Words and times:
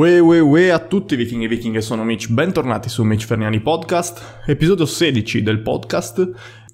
Ue 0.00 0.18
ue 0.18 0.40
ue 0.40 0.70
a 0.70 0.78
tutti 0.78 1.14
vichinghi 1.14 1.44
e 1.44 1.48
vichinghe, 1.48 1.82
sono 1.82 2.04
Mitch, 2.04 2.30
bentornati 2.30 2.88
su 2.88 3.02
Mitch 3.02 3.26
Ferniani 3.26 3.60
Podcast, 3.60 4.44
episodio 4.46 4.86
16 4.86 5.42
del 5.42 5.60
podcast, 5.60 6.30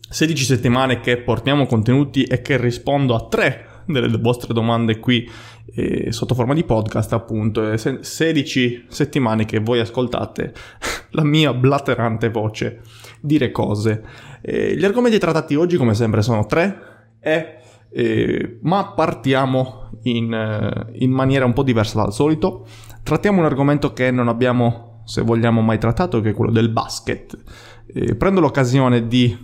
16 0.08 0.44
settimane 0.44 1.00
che 1.00 1.16
portiamo 1.16 1.66
contenuti 1.66 2.22
e 2.22 2.40
che 2.40 2.56
rispondo 2.56 3.16
a 3.16 3.26
tre 3.26 3.82
delle 3.86 4.16
vostre 4.18 4.54
domande 4.54 5.00
qui 5.00 5.28
eh, 5.74 6.12
sotto 6.12 6.36
forma 6.36 6.54
di 6.54 6.62
podcast 6.62 7.14
appunto, 7.14 7.68
e 7.72 7.98
16 8.00 8.84
settimane 8.86 9.44
che 9.44 9.58
voi 9.58 9.80
ascoltate 9.80 10.54
la 11.10 11.24
mia 11.24 11.52
blaterante 11.52 12.30
voce 12.30 12.82
dire 13.20 13.50
cose. 13.50 14.04
Eh, 14.40 14.76
gli 14.76 14.84
argomenti 14.84 15.18
trattati 15.18 15.56
oggi 15.56 15.76
come 15.76 15.94
sempre 15.94 16.22
sono 16.22 16.46
tre 16.46 17.08
e... 17.18 17.54
Eh, 17.88 18.58
ma 18.62 18.92
partiamo 18.92 19.86
in, 20.02 20.32
eh, 20.32 20.98
in 20.98 21.10
maniera 21.10 21.44
un 21.44 21.52
po' 21.52 21.62
diversa 21.62 22.00
dal 22.00 22.12
solito. 22.12 22.66
Trattiamo 23.06 23.38
un 23.38 23.44
argomento 23.44 23.92
che 23.92 24.10
non 24.10 24.26
abbiamo, 24.26 25.02
se 25.04 25.22
vogliamo, 25.22 25.60
mai 25.60 25.78
trattato, 25.78 26.20
che 26.20 26.30
è 26.30 26.34
quello 26.34 26.50
del 26.50 26.70
basket. 26.70 27.38
Eh, 27.86 28.16
prendo 28.16 28.40
l'occasione 28.40 29.06
di, 29.06 29.38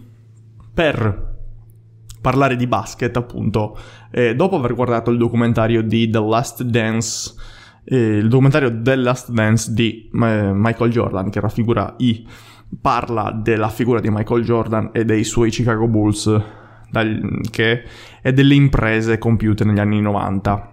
per 0.74 1.36
parlare 2.20 2.56
di 2.56 2.66
basket, 2.66 3.16
appunto, 3.16 3.78
eh, 4.10 4.34
dopo 4.34 4.56
aver 4.56 4.74
guardato 4.74 5.12
il 5.12 5.18
documentario 5.18 5.80
di 5.80 6.10
The 6.10 6.18
Last 6.18 6.64
Dance, 6.64 7.34
eh, 7.84 8.16
il 8.16 8.28
documentario 8.28 8.82
The 8.82 8.96
Last 8.96 9.30
Dance 9.30 9.72
di 9.72 10.10
eh, 10.12 10.50
Michael 10.52 10.90
Jordan, 10.90 11.30
che 11.30 11.38
raffigura 11.38 11.94
i 11.98 12.26
parla 12.80 13.30
della 13.30 13.68
figura 13.68 14.00
di 14.00 14.10
Michael 14.10 14.42
Jordan 14.42 14.90
e 14.92 15.04
dei 15.04 15.22
suoi 15.22 15.50
Chicago 15.50 15.86
Bulls 15.86 16.42
dal, 16.90 17.40
che, 17.48 17.84
e 18.22 18.32
delle 18.32 18.54
imprese 18.54 19.18
compiute 19.18 19.62
negli 19.62 19.78
anni 19.78 20.00
90 20.00 20.71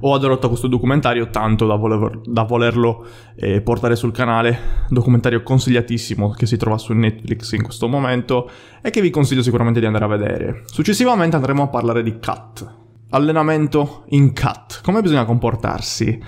ho 0.00 0.14
adorato 0.14 0.48
questo 0.48 0.66
documentario 0.66 1.28
tanto 1.30 1.66
da, 1.66 1.74
voler, 1.74 2.20
da 2.24 2.42
volerlo 2.42 3.04
eh, 3.36 3.60
portare 3.60 3.96
sul 3.96 4.12
canale, 4.12 4.84
documentario 4.88 5.42
consigliatissimo 5.42 6.30
che 6.30 6.46
si 6.46 6.56
trova 6.56 6.78
su 6.78 6.92
Netflix 6.92 7.52
in 7.52 7.62
questo 7.62 7.88
momento 7.88 8.50
e 8.80 8.90
che 8.90 9.00
vi 9.00 9.10
consiglio 9.10 9.42
sicuramente 9.42 9.80
di 9.80 9.86
andare 9.86 10.04
a 10.04 10.08
vedere. 10.08 10.62
Successivamente 10.66 11.36
andremo 11.36 11.64
a 11.64 11.68
parlare 11.68 12.02
di 12.02 12.18
cut, 12.18 12.66
allenamento 13.10 14.04
in 14.08 14.32
cut, 14.32 14.80
come 14.82 15.02
bisogna 15.02 15.24
comportarsi, 15.24 16.22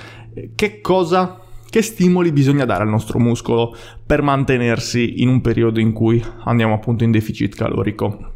che 0.55 0.81
cosa 0.81 1.39
che 1.73 1.81
stimoli 1.81 2.33
bisogna 2.33 2.67
dare 2.67 2.83
al 2.83 2.91
nostro 2.91 3.19
muscolo 3.19 3.75
per 4.05 4.21
mantenersi 4.21 5.23
in 5.23 5.29
un 5.31 5.41
periodo 5.41 5.81
in 5.81 5.93
cui 5.93 6.23
andiamo 6.45 6.75
appunto 6.75 7.03
in 7.03 7.11
deficit 7.11 7.55
calorico. 7.55 8.33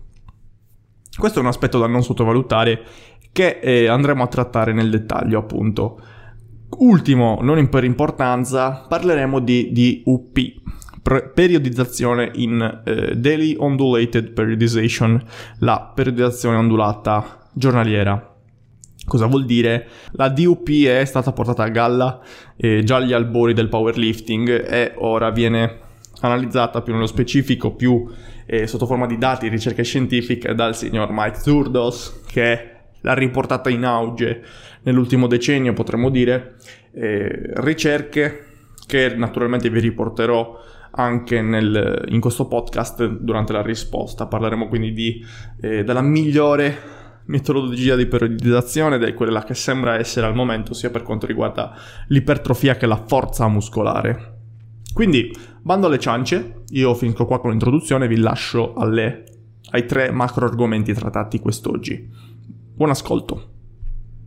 Questo 1.19 1.39
è 1.39 1.43
un 1.43 1.49
aspetto 1.49 1.79
da 1.79 1.87
non 1.87 2.03
sottovalutare 2.03 2.83
che 3.37 3.59
eh, 3.61 3.87
andremo 3.87 4.23
a 4.23 4.29
trattare 4.29 4.73
nel 4.73 4.89
dettaglio 4.89 5.39
appunto. 5.39 6.01
Ultimo, 6.79 7.39
non 7.43 7.69
per 7.69 7.85
importanza, 7.85 8.87
parleremo 8.89 9.41
di 9.41 10.03
DUP, 10.03 10.39
periodizzazione 11.35 12.31
in 12.37 12.81
eh, 12.83 13.15
Daily 13.15 13.55
Ondulated 13.59 14.31
Periodization, 14.31 15.23
la 15.59 15.93
periodizzazione 15.95 16.57
ondulata 16.57 17.51
giornaliera. 17.53 18.37
Cosa 19.05 19.27
vuol 19.27 19.45
dire? 19.45 19.87
La 20.13 20.31
DUP 20.31 20.71
è 20.87 21.05
stata 21.05 21.33
portata 21.33 21.63
a 21.63 21.69
galla 21.69 22.19
eh, 22.57 22.85
già 22.85 22.97
agli 22.97 23.13
albori 23.13 23.53
del 23.53 23.69
powerlifting 23.69 24.49
e 24.67 24.95
ora 24.97 25.29
viene 25.29 25.81
analizzata 26.23 26.81
più 26.81 26.95
nello 26.95 27.07
specifico, 27.07 27.75
più 27.75 28.09
eh, 28.47 28.67
sotto 28.67 28.87
forma 28.87 29.05
di 29.05 29.19
dati, 29.19 29.49
ricerche 29.49 29.83
scientifiche 29.83 30.55
dal 30.55 30.75
signor 30.75 31.09
Mike 31.13 31.39
Zurdos, 31.39 32.23
che 32.27 32.76
l'ha 33.01 33.15
riportata 33.15 33.71
in 33.71 33.85
auge 33.85 34.43
nell'ultimo 34.83 35.27
decennio, 35.27 35.73
potremmo 35.73 36.11
dire, 36.11 36.57
eh, 36.93 37.51
ricerche 37.57 38.45
che 38.87 39.15
naturalmente 39.17 39.69
vi 39.71 39.81
riporterò 39.81 40.59
anche 40.93 41.43
nel, 41.43 42.05
in 42.09 42.21
questo 42.21 42.47
podcast 42.47 43.05
durante 43.07 43.53
la 43.53 43.63
risposta. 43.63 44.27
Parleremo 44.27 44.69
quindi 44.69 44.93
di, 44.93 45.25
eh, 45.61 45.85
della 45.85 46.03
migliore 46.03 46.95
metodologia 47.27 47.97
di 47.97 48.07
periodizzazione, 48.07 48.97
ed 48.97 49.03
è 49.03 49.15
quella 49.15 49.43
che 49.43 49.55
sembra 49.55 49.99
essere 49.99 50.27
al 50.27 50.35
momento 50.35 50.75
sia 50.75 50.91
per 50.91 51.03
quanto 51.03 51.27
riguarda 51.27 51.75
l'ipertrofia 52.09 52.77
che 52.77 52.87
la 52.87 53.03
forza 53.05 53.49
muscolare. 53.49 54.35
Quindi, 54.95 55.31
bando 55.61 55.89
alle 55.89 55.99
ciance, 55.99 56.63
io 56.71 56.95
finisco 56.95 57.27
qua 57.27 57.41
con 57.41 57.51
l'introduzione 57.51 58.07
e 58.07 58.09
vi 58.09 58.19
lascio 58.19 58.75
alle, 58.75 59.25
ai 59.73 59.85
tre 59.85 60.11
macro 60.11 60.47
argomenti 60.47 60.95
trattati 60.95 61.41
quest'oggi. 61.41 62.09
Buon 62.77 62.91
ascolto. 62.91 63.49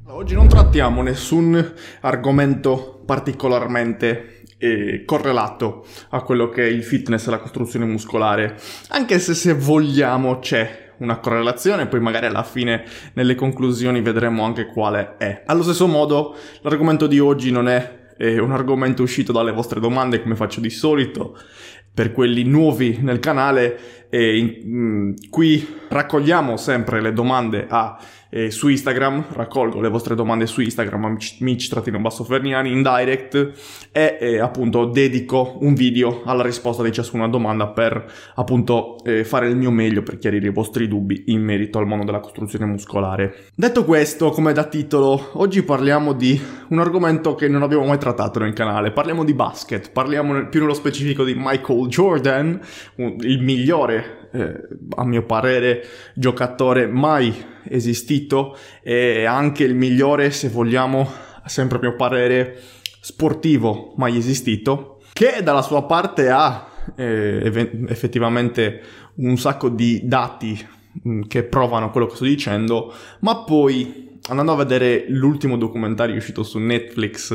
Oggi 0.08 0.34
non 0.34 0.48
trattiamo 0.48 1.04
nessun 1.04 1.72
argomento 2.02 3.00
particolarmente 3.06 4.42
eh, 4.58 5.04
correlato 5.06 5.86
a 6.10 6.24
quello 6.24 6.50
che 6.50 6.64
è 6.64 6.68
il 6.68 6.84
fitness 6.84 7.28
e 7.28 7.30
la 7.30 7.38
costruzione 7.38 7.86
muscolare, 7.86 8.58
anche 8.88 9.20
se 9.20 9.36
se 9.36 9.54
vogliamo 9.54 10.40
c'è 10.40 10.94
una 10.98 11.20
correlazione, 11.20 11.86
poi 11.86 12.00
magari 12.00 12.26
alla 12.26 12.42
fine 12.42 12.86
nelle 13.14 13.36
conclusioni 13.36 14.02
vedremo 14.02 14.44
anche 14.44 14.66
quale 14.66 15.18
è. 15.18 15.44
Allo 15.46 15.62
stesso 15.62 15.86
modo, 15.86 16.36
l'argomento 16.62 17.06
di 17.06 17.20
oggi 17.20 17.52
non 17.52 17.68
è 17.68 17.98
è 18.20 18.38
un 18.38 18.52
argomento 18.52 19.02
uscito 19.02 19.32
dalle 19.32 19.54
vostre 19.54 19.80
domande 19.80 20.22
come 20.22 20.36
faccio 20.36 20.60
di 20.60 20.70
solito 20.70 21.38
per 21.94 22.12
quelli 22.12 22.44
nuovi 22.44 22.98
nel 23.02 23.20
canale 23.20 24.08
e 24.10 24.38
in, 24.38 24.70
mh, 24.70 25.30
qui 25.30 25.78
raccogliamo 25.88 26.58
sempre 26.58 27.00
le 27.00 27.14
domande 27.14 27.66
a 27.70 27.98
eh, 28.30 28.52
su 28.52 28.68
Instagram, 28.68 29.26
raccolgo 29.34 29.82
le 29.82 29.90
vostre 29.90 30.16
domande 30.16 30.46
su 30.46 30.62
Instagram, 30.62 31.18
Mitch-Ferniani 31.40 32.72
in 32.72 32.82
direct 32.82 33.52
e 33.92 34.18
eh, 34.20 34.40
appunto 34.40 34.86
dedico 34.86 35.58
un 35.62 35.74
video 35.74 36.22
alla 36.26 36.44
risposta 36.44 36.84
di 36.84 36.92
ciascuna 36.92 37.28
domanda 37.28 37.68
per 37.68 38.12
appunto 38.36 38.98
eh, 39.04 39.24
fare 39.24 39.48
il 39.48 39.56
mio 39.56 39.72
meglio 39.72 40.04
per 40.04 40.18
chiarire 40.18 40.48
i 40.48 40.52
vostri 40.52 40.88
dubbi 40.88 41.24
in 41.28 41.42
merito 41.42 41.80
al 41.80 41.88
mondo 41.88 42.06
della 42.06 42.20
costruzione 42.20 42.66
muscolare. 42.66 43.48
Detto 43.56 43.84
questo, 43.84 44.30
come 44.30 44.54
da 44.54 44.66
titolo, 44.66 45.32
oggi 45.34 45.64
parliamo 45.64 46.14
di 46.14 46.40
un 46.70 46.80
argomento 46.80 47.36
che 47.36 47.48
non 47.48 47.64
abbiamo 47.64 47.86
mai 47.86 47.98
trattato 47.98 48.40
nel 48.40 48.54
canale, 48.54 48.92
parliamo 48.92 49.24
di 49.24 49.34
basket, 49.34 49.92
parliamo 49.92 50.48
più 50.50 50.62
nello 50.62 50.74
specifico 50.74 51.24
di 51.24 51.34
Michael 51.36 51.88
Jordan, 51.88 52.60
il 52.96 53.42
migliore 53.42 54.19
eh, 54.32 54.68
a 54.96 55.06
mio 55.06 55.24
parere, 55.24 55.86
giocatore 56.14 56.88
mai 56.88 57.34
esistito 57.64 58.58
e 58.82 59.26
anche 59.26 59.64
il 59.64 59.76
migliore, 59.76 60.32
se 60.32 60.50
vogliamo, 60.50 61.10
sempre 61.46 61.78
a 61.78 61.82
mio 61.82 61.96
parere, 61.96 62.60
sportivo 63.02 63.94
mai 63.98 64.18
esistito, 64.18 65.02
che 65.14 65.42
dalla 65.44 65.62
sua 65.62 65.84
parte 65.84 66.30
ha 66.30 66.68
eh, 66.96 67.70
effettivamente 67.88 68.82
un 69.16 69.38
sacco 69.38 69.70
di 69.70 70.02
dati 70.04 70.68
mh, 71.04 71.22
che 71.24 71.44
provano 71.44 71.92
quello 71.92 72.08
che 72.08 72.16
sto 72.16 72.26
dicendo, 72.26 72.94
ma 73.20 73.44
poi 73.44 74.08
andando 74.30 74.52
a 74.52 74.58
vedere 74.58 75.06
l'ultimo 75.08 75.58
documentario 75.58 76.16
uscito 76.16 76.44
su 76.44 76.60
Netflix 76.60 77.32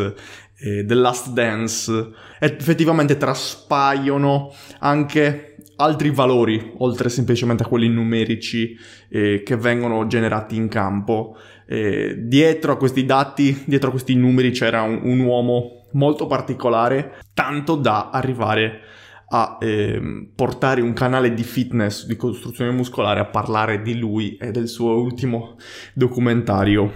eh, 0.59 0.85
The 0.85 0.95
Last 0.95 1.31
Dance, 1.31 2.11
effettivamente 2.39 3.17
traspaiono 3.17 4.53
anche 4.79 5.57
altri 5.77 6.11
valori, 6.11 6.73
oltre 6.79 7.09
semplicemente 7.09 7.63
a 7.63 7.67
quelli 7.67 7.89
numerici 7.89 8.77
eh, 9.09 9.43
che 9.45 9.57
vengono 9.57 10.07
generati 10.07 10.57
in 10.57 10.69
campo. 10.69 11.37
Eh, 11.67 12.17
dietro 12.19 12.73
a 12.73 12.77
questi 12.77 13.05
dati, 13.05 13.65
dietro 13.67 13.89
a 13.89 13.93
questi 13.93 14.15
numeri 14.15 14.51
c'era 14.51 14.83
un, 14.83 15.01
un 15.03 15.21
uomo 15.21 15.87
molto 15.93 16.27
particolare, 16.27 17.19
tanto 17.33 17.77
da 17.77 18.11
arrivare 18.11 18.81
a 19.29 19.59
eh, 19.61 20.29
portare 20.35 20.81
un 20.81 20.93
canale 20.93 21.35
di 21.35 21.43
fitness, 21.43 22.07
di 22.07 22.17
costruzione 22.17 22.71
muscolare, 22.71 23.21
a 23.21 23.27
parlare 23.27 23.83
di 23.83 23.99
lui 23.99 24.37
e 24.37 24.51
del 24.51 24.69
suo 24.69 25.01
ultimo 25.01 25.57
documentario. 25.93 26.93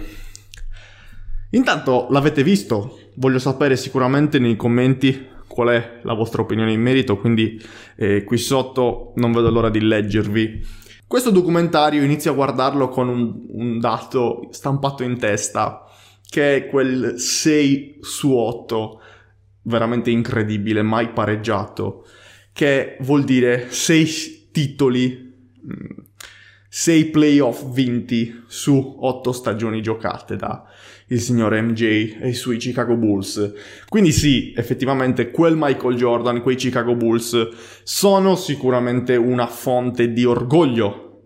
Intanto 1.51 2.07
l'avete 2.11 2.43
visto? 2.43 2.99
Voglio 3.15 3.39
sapere 3.39 3.75
sicuramente 3.75 4.37
nei 4.39 4.55
commenti 4.55 5.27
qual 5.49 5.69
è 5.69 5.99
la 6.03 6.13
vostra 6.13 6.43
opinione 6.43 6.71
in 6.71 6.81
merito, 6.81 7.17
quindi 7.17 7.61
eh, 7.97 8.23
qui 8.23 8.37
sotto 8.37 9.11
non 9.15 9.33
vedo 9.33 9.49
l'ora 9.49 9.69
di 9.69 9.81
leggervi. 9.81 10.65
Questo 11.05 11.31
documentario 11.31 12.03
inizio 12.03 12.31
a 12.31 12.35
guardarlo 12.35 12.87
con 12.87 13.09
un, 13.09 13.45
un 13.47 13.79
dato 13.79 14.47
stampato 14.51 15.03
in 15.03 15.17
testa, 15.17 15.83
che 16.29 16.55
è 16.55 16.67
quel 16.67 17.19
6 17.19 17.97
su 18.01 18.31
8, 18.31 19.01
veramente 19.63 20.11
incredibile, 20.11 20.83
mai 20.83 21.09
pareggiato, 21.09 22.05
che 22.53 22.97
vuol 23.01 23.23
dire 23.23 23.71
6 23.71 24.49
titoli, 24.51 25.33
6 26.81 27.03
mm, 27.03 27.11
playoff 27.11 27.69
vinti 27.71 28.43
su 28.47 28.95
8 28.99 29.31
stagioni 29.33 29.81
giocate 29.81 30.37
da 30.37 30.65
il 31.07 31.19
signor 31.19 31.59
MJ 31.59 31.81
e 32.21 32.29
i 32.29 32.33
suoi 32.33 32.57
Chicago 32.57 32.95
Bulls. 32.95 33.53
Quindi 33.89 34.13
sì, 34.13 34.53
effettivamente 34.55 35.29
quel 35.29 35.55
Michael 35.57 35.97
Jordan, 35.97 36.41
quei 36.41 36.55
Chicago 36.55 36.95
Bulls 36.95 37.49
sono 37.83 38.35
sicuramente 38.37 39.17
una 39.17 39.47
fonte 39.47 40.13
di 40.13 40.23
orgoglio, 40.23 41.23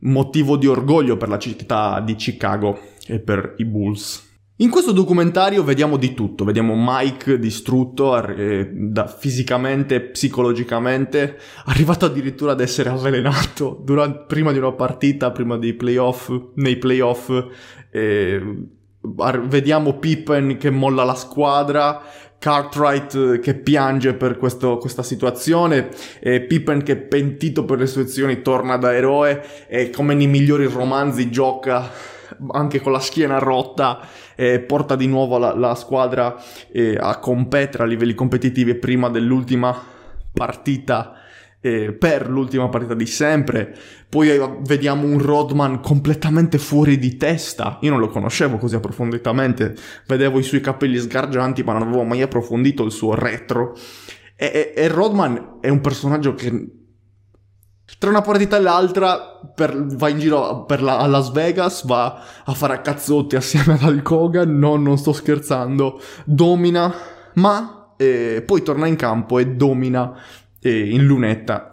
motivo 0.00 0.56
di 0.56 0.68
orgoglio 0.68 1.16
per 1.16 1.28
la 1.28 1.38
città 1.38 2.00
di 2.00 2.14
Chicago 2.14 2.78
e 3.04 3.18
per 3.18 3.54
i 3.56 3.64
Bulls. 3.64 4.31
In 4.62 4.70
questo 4.70 4.92
documentario 4.92 5.64
vediamo 5.64 5.96
di 5.96 6.14
tutto, 6.14 6.44
vediamo 6.44 6.74
Mike 6.76 7.36
distrutto 7.40 8.16
eh, 8.24 8.70
da, 8.72 9.08
fisicamente, 9.08 10.00
psicologicamente, 10.00 11.36
arrivato 11.64 12.04
addirittura 12.04 12.52
ad 12.52 12.60
essere 12.60 12.88
avvelenato 12.88 13.80
durante, 13.82 14.22
prima 14.28 14.52
di 14.52 14.58
una 14.58 14.70
partita, 14.70 15.32
prima 15.32 15.56
dei 15.56 15.74
playoff, 15.74 16.30
nei 16.54 16.76
playoff, 16.76 17.28
eh, 17.90 18.40
vediamo 19.46 19.98
Pippen 19.98 20.56
che 20.58 20.70
molla 20.70 21.02
la 21.02 21.16
squadra, 21.16 22.00
Cartwright 22.38 23.14
eh, 23.14 23.38
che 23.40 23.54
piange 23.54 24.14
per 24.14 24.36
questo, 24.38 24.76
questa 24.76 25.02
situazione, 25.02 25.88
e 26.20 26.40
Pippen 26.40 26.84
che 26.84 26.98
pentito 26.98 27.64
per 27.64 27.80
le 27.80 27.86
sue 27.88 28.02
azioni 28.02 28.42
torna 28.42 28.76
da 28.76 28.94
eroe 28.94 29.44
e 29.66 29.90
come 29.90 30.14
nei 30.14 30.28
migliori 30.28 30.66
romanzi 30.66 31.32
gioca 31.32 32.11
anche 32.50 32.80
con 32.80 32.92
la 32.92 33.00
schiena 33.00 33.38
rotta 33.38 34.00
eh, 34.34 34.60
porta 34.60 34.96
di 34.96 35.06
nuovo 35.06 35.38
la, 35.38 35.54
la 35.54 35.74
squadra 35.74 36.36
eh, 36.72 36.96
a 36.98 37.18
competere 37.18 37.84
a 37.84 37.86
livelli 37.86 38.14
competitivi 38.14 38.74
prima 38.74 39.08
dell'ultima 39.08 39.76
partita 40.32 41.14
eh, 41.62 41.92
per 41.92 42.28
l'ultima 42.28 42.68
partita 42.68 42.94
di 42.94 43.06
sempre. 43.06 43.74
Poi 44.08 44.30
eh, 44.30 44.58
vediamo 44.62 45.06
un 45.06 45.18
Rodman 45.18 45.80
completamente 45.80 46.58
fuori 46.58 46.98
di 46.98 47.16
testa. 47.16 47.78
Io 47.82 47.90
non 47.90 48.00
lo 48.00 48.08
conoscevo 48.08 48.58
così 48.58 48.74
approfonditamente. 48.74 49.74
Vedevo 50.06 50.38
i 50.38 50.42
suoi 50.42 50.60
capelli 50.60 50.98
sgargianti, 50.98 51.62
ma 51.62 51.72
non 51.72 51.82
avevo 51.82 52.02
mai 52.02 52.20
approfondito 52.20 52.84
il 52.84 52.90
suo 52.90 53.14
retro. 53.14 53.76
E, 54.36 54.46
e, 54.46 54.72
e 54.76 54.88
Rodman 54.88 55.58
è 55.60 55.68
un 55.68 55.80
personaggio 55.80 56.34
che 56.34 56.80
tra 57.98 58.10
una 58.10 58.22
partita 58.22 58.56
e 58.56 58.60
l'altra 58.60 59.40
per, 59.54 59.86
va 59.86 60.08
in 60.08 60.18
giro 60.18 60.66
la, 60.68 60.98
a 60.98 61.06
Las 61.06 61.30
Vegas, 61.30 61.84
va 61.84 62.22
a 62.44 62.52
fare 62.54 62.74
a 62.74 62.80
cazzotti 62.80 63.36
assieme 63.36 63.74
ad 63.74 63.82
Hulk 63.82 64.10
Hogan, 64.10 64.58
no, 64.58 64.76
non 64.76 64.98
sto 64.98 65.12
scherzando, 65.12 66.00
domina, 66.24 66.92
ma 67.34 67.94
eh, 67.96 68.42
poi 68.44 68.62
torna 68.62 68.86
in 68.86 68.96
campo 68.96 69.38
e 69.38 69.48
domina 69.48 70.14
eh, 70.60 70.90
in 70.90 71.04
lunetta 71.04 71.72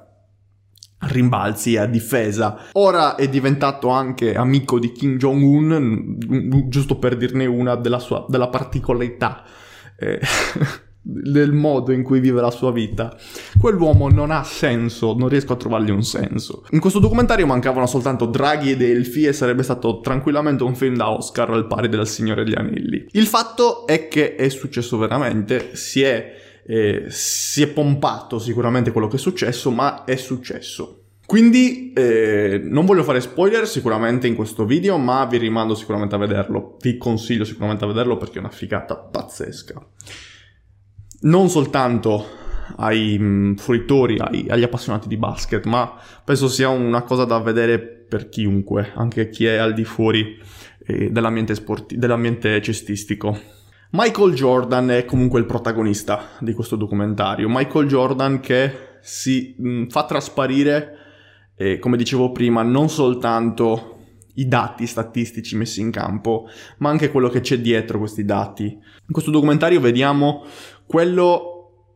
rimbalzi 1.00 1.78
a 1.78 1.86
difesa. 1.86 2.66
Ora 2.74 3.16
è 3.16 3.30
diventato 3.30 3.90
anche 3.90 4.36
amico 4.36 4.80
di 4.80 4.92
Kim 4.92 5.18
Jong-un, 5.18 6.18
giusto 6.68 6.98
per 6.98 7.16
dirne 7.16 7.46
una 7.46 7.76
della 7.76 8.00
sua 8.00 8.26
della 8.28 8.50
particolarità. 8.50 9.44
Eh, 9.98 10.20
del 11.02 11.54
modo 11.54 11.92
in 11.92 12.04
cui 12.04 12.20
vive 12.20 12.42
la 12.42 12.52
sua 12.52 12.72
vita. 12.72 13.16
Quell'uomo 13.58 14.10
non 14.10 14.32
ha 14.32 14.44
senso, 14.44 15.16
non 15.18 15.30
riesco 15.30 15.54
a 15.54 15.58
trovargli 15.58 15.90
un 15.90 16.04
senso. 16.04 16.66
In 16.72 16.80
questo 16.80 17.00
documentario 17.00 17.46
mancavano 17.46 17.88
soltanto 17.88 18.26
Draghi 18.26 18.72
ed 18.72 18.82
Elfi 18.82 19.26
e 19.26 19.34
sarebbe 19.34 19.64
stato 19.64 20.02
tranquillamente 20.02 20.64
un 20.64 20.76
film 20.76 20.96
da 20.96 21.10
Oscar 21.10 21.50
al 21.52 21.68
pari 21.68 21.90
del 21.90 22.08
Signore 22.08 22.44
degli 22.44 22.56
Anelli. 22.56 23.08
Il 23.12 23.26
fatto 23.26 23.88
è 23.88 24.08
che 24.08 24.36
è 24.36 24.50
successo 24.50 24.98
veramente, 24.98 25.76
si 25.76 26.02
è, 26.02 26.34
eh, 26.66 27.06
si 27.08 27.62
è 27.62 27.68
pompato 27.68 28.38
sicuramente 28.38 28.92
quello 28.92 29.08
che 29.08 29.16
è 29.16 29.20
successo, 29.20 29.72
ma 29.72 30.04
è 30.04 30.16
successo. 30.16 30.96
Quindi 31.26 31.94
eh, 31.94 32.60
non 32.64 32.86
voglio 32.86 33.04
fare 33.04 33.22
spoiler 33.22 33.68
sicuramente 33.68 34.26
in 34.26 34.34
questo 34.34 34.66
video, 34.66 34.98
ma 34.98 35.26
vi 35.26 35.38
rimando 35.38 35.76
sicuramente 35.76 36.16
a 36.16 36.18
vederlo. 36.18 36.78
Vi 36.82 36.98
consiglio 36.98 37.46
sicuramente 37.46 37.84
a 37.84 37.88
vederlo 37.88 38.18
perché 38.18 38.38
è 38.38 38.40
una 38.40 38.50
figata 38.50 38.96
pazzesca 38.96 39.80
non 41.22 41.50
soltanto 41.50 42.38
ai 42.78 43.18
mm, 43.20 43.56
fruitori, 43.56 44.18
ai, 44.20 44.46
agli 44.50 44.64
appassionati 44.64 45.08
di 45.08 45.18
basket, 45.18 45.66
ma 45.66 45.94
penso 46.24 46.48
sia 46.48 46.70
una 46.70 47.02
cosa 47.04 47.26
da 47.26 47.40
vedere 47.40 47.80
per 47.80 48.30
chiunque, 48.30 48.92
anche 48.96 49.30
chi 49.30 49.46
è 49.46 49.58
al 49.58 49.74
di 49.74 49.84
fuori 49.84 50.38
eh, 50.86 51.10
dell'ambiente, 51.12 51.56
sporti- 51.56 51.98
dell'ambiente 51.98 52.62
cestistico. 52.62 53.38
Michael 53.92 54.34
Jordan 54.34 54.92
è 54.92 55.06
comunque 55.06 55.40
il 55.40 55.46
protagonista 55.46 56.30
di 56.40 56.54
questo 56.54 56.76
documentario. 56.76 57.50
Michael 57.50 57.88
Jordan 57.88 58.40
che 58.40 58.72
si 59.02 59.56
mh, 59.58 59.70
mm, 59.70 59.88
fa 59.88 60.06
trasparire, 60.06 60.98
eh, 61.56 61.80
come 61.80 61.98
dicevo 61.98 62.32
prima, 62.32 62.62
non 62.62 62.90
soltanto 62.90 63.96
i 64.36 64.48
dati 64.48 64.88
statistici 64.88 65.56
messi 65.56 65.82
in 65.82 65.92
campo, 65.92 66.48
ma 66.78 66.90
anche 66.90 67.12
quello 67.12 67.30
che 67.30 67.42
c'è 67.42 67.60
dietro 67.60 68.00
questi 68.00 68.24
dati. 68.24 68.66
In 68.66 69.12
questo 69.12 69.32
documentario 69.32 69.80
vediamo 69.80 70.46
quello 70.90 71.92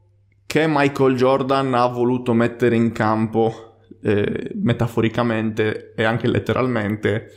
che 0.45 0.65
Michael 0.67 1.15
Jordan 1.15 1.73
ha 1.73 1.87
voluto 1.87 2.33
mettere 2.33 2.75
in 2.75 2.91
campo 2.91 3.77
eh, 4.03 4.51
metaforicamente 4.53 5.93
e 5.95 6.03
anche 6.03 6.27
letteralmente 6.27 7.31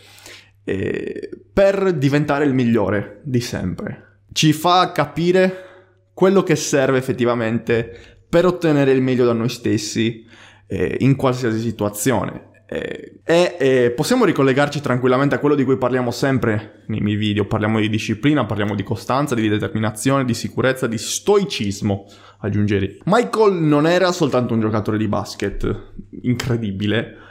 eh, 0.64 1.30
per 1.50 1.94
diventare 1.94 2.44
il 2.44 2.52
migliore 2.52 3.22
di 3.22 3.40
sempre. 3.40 4.18
Ci 4.32 4.52
fa 4.52 4.92
capire 4.92 5.64
quello 6.12 6.42
che 6.42 6.56
serve 6.56 6.98
effettivamente 6.98 8.18
per 8.28 8.44
ottenere 8.44 8.92
il 8.92 9.00
meglio 9.00 9.24
da 9.24 9.32
noi 9.32 9.48
stessi 9.48 10.26
eh, 10.66 10.96
in 11.00 11.16
qualsiasi 11.16 11.58
situazione. 11.58 12.55
Eh, 12.68 13.20
e 13.24 13.56
eh, 13.58 13.90
possiamo 13.92 14.24
ricollegarci 14.24 14.80
tranquillamente 14.80 15.36
a 15.36 15.38
quello 15.38 15.54
di 15.54 15.64
cui 15.64 15.76
parliamo 15.78 16.10
sempre 16.10 16.82
nei 16.86 17.00
miei 17.00 17.16
video. 17.16 17.46
Parliamo 17.46 17.78
di 17.78 17.88
disciplina, 17.88 18.44
parliamo 18.44 18.74
di 18.74 18.82
costanza, 18.82 19.34
di 19.34 19.48
determinazione, 19.48 20.24
di 20.24 20.34
sicurezza, 20.34 20.86
di 20.86 20.98
stoicismo, 20.98 22.06
aggiungerei. 22.40 23.00
Michael 23.04 23.54
non 23.54 23.86
era 23.86 24.10
soltanto 24.12 24.54
un 24.54 24.60
giocatore 24.60 24.98
di 24.98 25.06
basket 25.06 25.92
incredibile, 26.22 27.24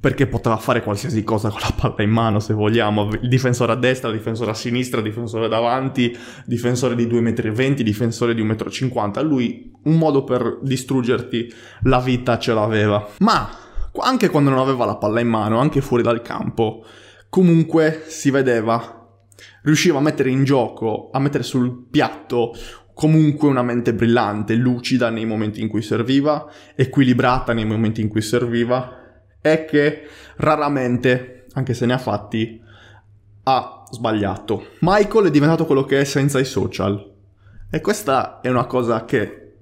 perché 0.00 0.26
poteva 0.26 0.56
fare 0.56 0.82
qualsiasi 0.82 1.24
cosa 1.24 1.50
con 1.50 1.60
la 1.60 1.74
palla 1.76 2.02
in 2.02 2.10
mano, 2.10 2.40
se 2.40 2.54
vogliamo. 2.54 3.10
Il 3.20 3.28
difensore 3.28 3.72
a 3.72 3.76
destra, 3.76 4.10
difensore 4.10 4.52
a 4.52 4.54
sinistra, 4.54 5.00
difensore 5.00 5.48
davanti, 5.48 6.16
difensore 6.46 6.94
di 6.94 7.06
2,20 7.06 7.80
m, 7.80 7.82
difensore 7.82 8.34
di 8.34 8.42
1,50 8.44 9.24
m. 9.24 9.26
Lui 9.26 9.72
un 9.84 9.96
modo 9.98 10.24
per 10.24 10.58
distruggerti 10.62 11.52
la 11.82 12.00
vita 12.00 12.38
ce 12.38 12.52
l'aveva. 12.52 13.08
Ma 13.18 13.66
anche 14.00 14.28
quando 14.28 14.50
non 14.50 14.58
aveva 14.58 14.84
la 14.84 14.96
palla 14.96 15.20
in 15.20 15.28
mano, 15.28 15.58
anche 15.58 15.80
fuori 15.80 16.02
dal 16.02 16.22
campo, 16.22 16.84
comunque 17.28 18.04
si 18.06 18.30
vedeva, 18.30 19.20
riusciva 19.62 19.98
a 19.98 20.02
mettere 20.02 20.30
in 20.30 20.44
gioco, 20.44 21.10
a 21.12 21.18
mettere 21.18 21.42
sul 21.42 21.86
piatto 21.90 22.54
comunque 22.98 23.46
una 23.46 23.62
mente 23.62 23.94
brillante, 23.94 24.54
lucida 24.56 25.08
nei 25.08 25.24
momenti 25.24 25.60
in 25.60 25.68
cui 25.68 25.82
serviva, 25.82 26.50
equilibrata 26.74 27.52
nei 27.52 27.64
momenti 27.64 28.00
in 28.00 28.08
cui 28.08 28.22
serviva 28.22 29.22
e 29.40 29.64
che 29.66 30.02
raramente, 30.38 31.46
anche 31.52 31.74
se 31.74 31.86
ne 31.86 31.92
ha 31.92 31.98
fatti, 31.98 32.60
ha 33.44 33.84
sbagliato. 33.88 34.70
Michael 34.80 35.26
è 35.26 35.30
diventato 35.30 35.64
quello 35.64 35.84
che 35.84 36.00
è 36.00 36.04
senza 36.04 36.40
i 36.40 36.44
social 36.44 37.14
e 37.70 37.80
questa 37.80 38.40
è 38.40 38.48
una 38.48 38.66
cosa 38.66 39.04
che 39.04 39.52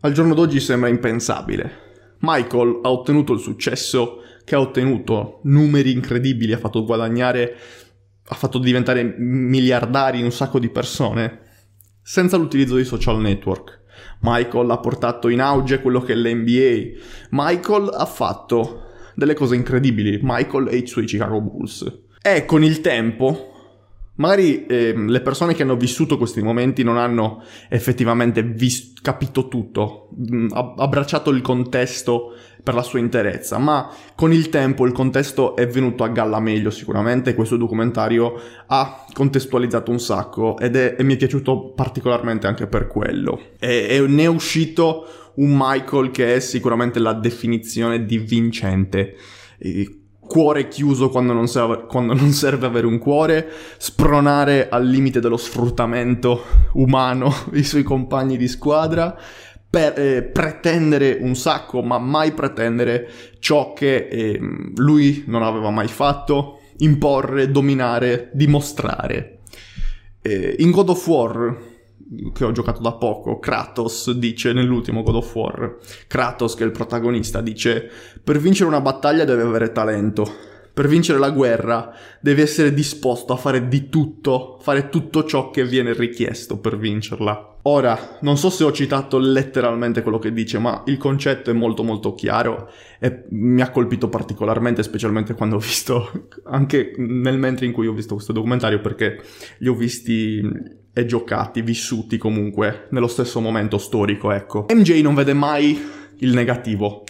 al 0.00 0.12
giorno 0.12 0.34
d'oggi 0.34 0.58
sembra 0.58 0.88
impensabile. 0.88 1.87
Michael 2.20 2.80
ha 2.82 2.90
ottenuto 2.90 3.32
il 3.32 3.40
successo 3.40 4.22
che 4.44 4.54
ha 4.54 4.60
ottenuto, 4.60 5.40
numeri 5.44 5.92
incredibili, 5.92 6.52
ha 6.52 6.58
fatto 6.58 6.84
guadagnare, 6.84 7.56
ha 8.26 8.34
fatto 8.34 8.58
diventare 8.58 9.02
miliardari 9.18 10.22
un 10.22 10.32
sacco 10.32 10.58
di 10.58 10.70
persone, 10.70 11.40
senza 12.02 12.36
l'utilizzo 12.36 12.74
dei 12.74 12.84
social 12.84 13.20
network. 13.20 13.82
Michael 14.20 14.70
ha 14.70 14.78
portato 14.78 15.28
in 15.28 15.40
auge 15.40 15.80
quello 15.80 16.00
che 16.00 16.12
è 16.12 16.16
l'NBA. 16.16 16.98
Michael 17.30 17.90
ha 17.92 18.06
fatto 18.06 18.84
delle 19.14 19.34
cose 19.34 19.54
incredibili. 19.54 20.18
Michael 20.22 20.68
e 20.68 20.76
i 20.76 20.86
suoi 20.86 21.04
Chicago 21.04 21.40
Bulls. 21.40 22.00
E 22.22 22.44
con 22.44 22.64
il 22.64 22.80
tempo 22.80 23.57
Magari 24.18 24.66
eh, 24.66 24.94
le 24.96 25.20
persone 25.20 25.54
che 25.54 25.62
hanno 25.62 25.76
vissuto 25.76 26.18
questi 26.18 26.42
momenti 26.42 26.82
non 26.82 26.96
hanno 26.96 27.42
effettivamente 27.68 28.42
vis- 28.42 28.92
capito 29.00 29.48
tutto, 29.48 30.10
mm, 30.32 30.48
abbracciato 30.52 31.30
il 31.30 31.40
contesto 31.40 32.34
per 32.62 32.74
la 32.74 32.82
sua 32.82 32.98
interezza, 32.98 33.58
ma 33.58 33.88
con 34.14 34.32
il 34.32 34.48
tempo 34.48 34.84
il 34.86 34.92
contesto 34.92 35.56
è 35.56 35.66
venuto 35.68 36.02
a 36.02 36.08
galla 36.08 36.40
meglio 36.40 36.70
sicuramente, 36.70 37.34
questo 37.34 37.56
documentario 37.56 38.34
ha 38.66 39.06
contestualizzato 39.12 39.90
un 39.90 40.00
sacco 40.00 40.58
ed 40.58 40.76
è, 40.76 40.96
e 40.98 41.02
mi 41.04 41.14
è 41.14 41.16
piaciuto 41.16 41.72
particolarmente 41.74 42.46
anche 42.46 42.66
per 42.66 42.88
quello. 42.88 43.40
E, 43.58 43.86
e 43.88 44.00
ne 44.06 44.24
è 44.24 44.26
uscito 44.26 45.06
un 45.36 45.54
Michael 45.56 46.10
che 46.10 46.34
è 46.34 46.40
sicuramente 46.40 46.98
la 46.98 47.12
definizione 47.12 48.04
di 48.04 48.18
vincente. 48.18 49.14
Cuore 50.28 50.68
chiuso 50.68 51.08
quando 51.08 51.32
non, 51.32 51.48
serve, 51.48 51.86
quando 51.86 52.12
non, 52.12 52.32
serve, 52.32 52.66
avere 52.66 52.86
un 52.86 52.98
cuore, 52.98 53.50
spronare 53.78 54.68
al 54.68 54.86
limite 54.86 55.20
dello 55.20 55.38
sfruttamento 55.38 56.44
umano 56.74 57.32
i 57.54 57.64
suoi 57.64 57.82
compagni 57.82 58.36
di 58.36 58.46
squadra, 58.46 59.18
per, 59.70 59.98
eh, 59.98 60.22
pretendere 60.22 61.16
un 61.20 61.34
sacco, 61.34 61.82
ma 61.82 61.98
mai 61.98 62.32
pretendere 62.32 63.08
ciò 63.38 63.72
che 63.72 64.06
eh, 64.06 64.38
lui 64.76 65.24
non 65.26 65.42
aveva 65.42 65.70
mai 65.70 65.88
fatto, 65.88 66.60
imporre, 66.78 67.50
dominare, 67.50 68.30
dimostrare. 68.34 69.38
Eh, 70.20 70.56
in 70.58 70.70
God 70.70 70.90
of 70.90 71.06
War 71.06 71.56
che 72.32 72.44
ho 72.44 72.52
giocato 72.52 72.80
da 72.80 72.92
poco, 72.92 73.38
Kratos 73.38 74.10
dice 74.12 74.52
nell'ultimo 74.52 75.02
God 75.02 75.16
of 75.16 75.34
War, 75.34 75.76
Kratos 76.06 76.54
che 76.54 76.62
è 76.62 76.66
il 76.66 76.72
protagonista 76.72 77.40
dice 77.40 77.90
per 78.22 78.38
vincere 78.38 78.68
una 78.68 78.80
battaglia 78.80 79.24
deve 79.24 79.42
avere 79.42 79.72
talento, 79.72 80.47
per 80.78 80.86
vincere 80.86 81.18
la 81.18 81.30
guerra 81.30 81.92
devi 82.20 82.40
essere 82.40 82.72
disposto 82.72 83.32
a 83.32 83.36
fare 83.36 83.66
di 83.66 83.88
tutto, 83.88 84.60
fare 84.62 84.90
tutto 84.90 85.24
ciò 85.24 85.50
che 85.50 85.64
viene 85.64 85.92
richiesto 85.92 86.60
per 86.60 86.78
vincerla. 86.78 87.56
Ora, 87.62 88.18
non 88.20 88.36
so 88.36 88.48
se 88.48 88.62
ho 88.62 88.70
citato 88.70 89.18
letteralmente 89.18 90.02
quello 90.02 90.20
che 90.20 90.32
dice, 90.32 90.60
ma 90.60 90.84
il 90.86 90.96
concetto 90.96 91.50
è 91.50 91.52
molto 91.52 91.82
molto 91.82 92.14
chiaro 92.14 92.70
e 93.00 93.24
mi 93.30 93.60
ha 93.60 93.72
colpito 93.72 94.08
particolarmente, 94.08 94.84
specialmente 94.84 95.34
quando 95.34 95.56
ho 95.56 95.58
visto, 95.58 96.28
anche 96.44 96.92
nel 96.98 97.38
mentre 97.38 97.66
in 97.66 97.72
cui 97.72 97.88
ho 97.88 97.92
visto 97.92 98.14
questo 98.14 98.32
documentario, 98.32 98.80
perché 98.80 99.20
li 99.58 99.66
ho 99.66 99.74
visti 99.74 100.40
e 100.92 101.06
giocati, 101.06 101.60
vissuti 101.60 102.18
comunque 102.18 102.86
nello 102.90 103.08
stesso 103.08 103.40
momento 103.40 103.78
storico, 103.78 104.30
ecco. 104.30 104.66
MJ 104.72 105.00
non 105.02 105.16
vede 105.16 105.32
mai 105.32 105.76
il 106.18 106.32
negativo 106.32 107.02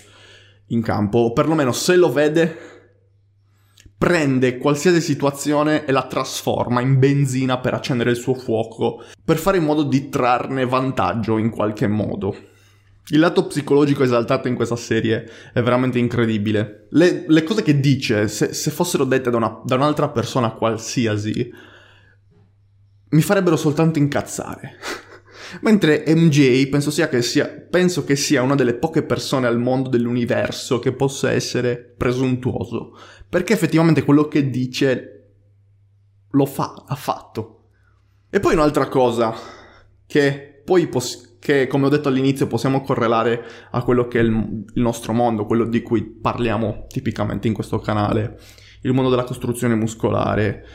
in 0.69 0.81
campo, 0.81 1.19
o 1.19 1.33
perlomeno 1.35 1.73
se 1.73 1.97
lo 1.97 2.11
vede 2.11 2.77
prende 3.99 4.59
qualsiasi 4.59 5.01
situazione 5.01 5.85
e 5.85 5.91
la 5.91 6.07
trasforma 6.07 6.81
in 6.81 7.01
benzina 7.01 7.59
per 7.59 7.75
accendere 7.75 8.11
il 8.11 8.17
suo 8.17 8.35
fuoco, 8.35 9.03
per 9.25 9.37
fare 9.37 9.59
in 9.59 9.65
modo 9.65 9.83
di 9.83 10.09
trarne 10.09 10.65
vantaggio 10.65 11.37
in 11.37 11.51
qualche 11.51 11.89
modo. 11.89 12.35
Il 13.11 13.19
lato 13.19 13.47
psicologico 13.47 14.05
esaltato 14.05 14.47
in 14.47 14.55
questa 14.55 14.77
serie 14.77 15.29
è 15.53 15.63
veramente 15.63 15.99
incredibile. 15.99 16.87
Le, 16.91 17.25
le 17.27 17.43
cose 17.43 17.63
che 17.63 17.81
dice, 17.81 18.29
se, 18.29 18.53
se 18.53 18.71
fossero 18.71 19.05
dette 19.05 19.31
da, 19.31 19.37
una, 19.39 19.61
da, 19.65 19.75
un'altra 19.75 20.11
persona 20.11 20.51
qualsiasi, 20.51 21.51
mi 23.11 23.23
farebbero 23.23 23.57
soltanto 23.57 23.99
incazzare. 23.99 24.77
Mentre 25.63 26.05
MJ 26.07 26.69
penso, 26.69 26.91
che 27.09 27.23
sia, 27.23 27.49
penso 27.49 28.05
che 28.05 28.15
sia 28.15 28.43
una 28.43 28.55
delle 28.55 28.75
poche 28.75 29.03
persone 29.03 29.47
al 29.47 29.59
mondo 29.59 29.89
dell'universo 29.89 30.79
che 30.79 30.93
possa 30.93 31.33
essere 31.33 31.77
presuntuoso 31.97 32.93
perché 33.29 33.53
effettivamente 33.53 34.05
quello 34.05 34.27
che 34.29 34.51
dice 34.51 35.15
lo 36.31 36.47
fa, 36.47 36.85
ha 36.87 36.95
fatto. 36.95 37.55
E 38.31 38.41
poi 38.41 38.55
un'altra 38.55 38.89
cosa 38.89 39.35
che 40.07 40.63
poi 40.65 40.87
poss- 40.87 41.39
che 41.39 41.67
come 41.67 41.87
ho 41.87 41.89
detto 41.89 42.09
all'inizio 42.09 42.47
possiamo 42.47 42.83
correlare 42.83 43.43
a 43.71 43.83
quello 43.83 44.07
che 44.09 44.19
è 44.19 44.23
il, 44.23 44.65
il 44.75 44.83
nostro 44.83 45.13
mondo, 45.13 45.47
quello 45.47 45.65
di 45.65 45.83
cui 45.83 46.03
parliamo 46.03 46.87
tipicamente 46.89 47.49
in 47.49 47.55
questo 47.55 47.79
canale, 47.79 48.39
il 48.83 48.93
mondo 48.93 49.11
della 49.11 49.25
costruzione 49.25 49.75
muscolare. 49.75 50.67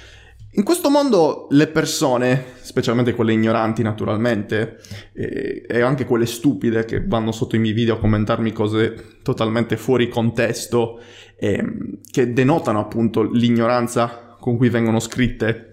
In 0.56 0.64
questo 0.64 0.92
mondo 0.92 1.48
le 1.50 1.66
persone, 1.66 2.46
specialmente 2.62 3.16
quelle 3.16 3.34
ignoranti 3.34 3.82
naturalmente, 3.82 4.78
e, 5.12 5.66
e, 5.68 5.82
anche 5.82 6.06
quelle 6.06 6.28
stupide 6.28 6.86
che 6.86 7.04
vanno 7.04 7.32
sotto 7.32 7.56
i 7.56 7.60
miei 7.60 7.74
video 7.74 7.96
a 7.96 8.00
commentarmi 8.00 8.52
cose 8.52 9.18
totalmente 9.24 9.78
fuori 9.78 10.10
contesto 10.10 11.00
eh, 11.40 12.00
che 12.12 12.34
denotano 12.34 12.80
appunto 12.80 13.24
l'ignoranza 13.24 14.36
con 14.40 14.56
cui 14.58 14.70
vengono 14.70 15.00
scritte. 15.00 15.70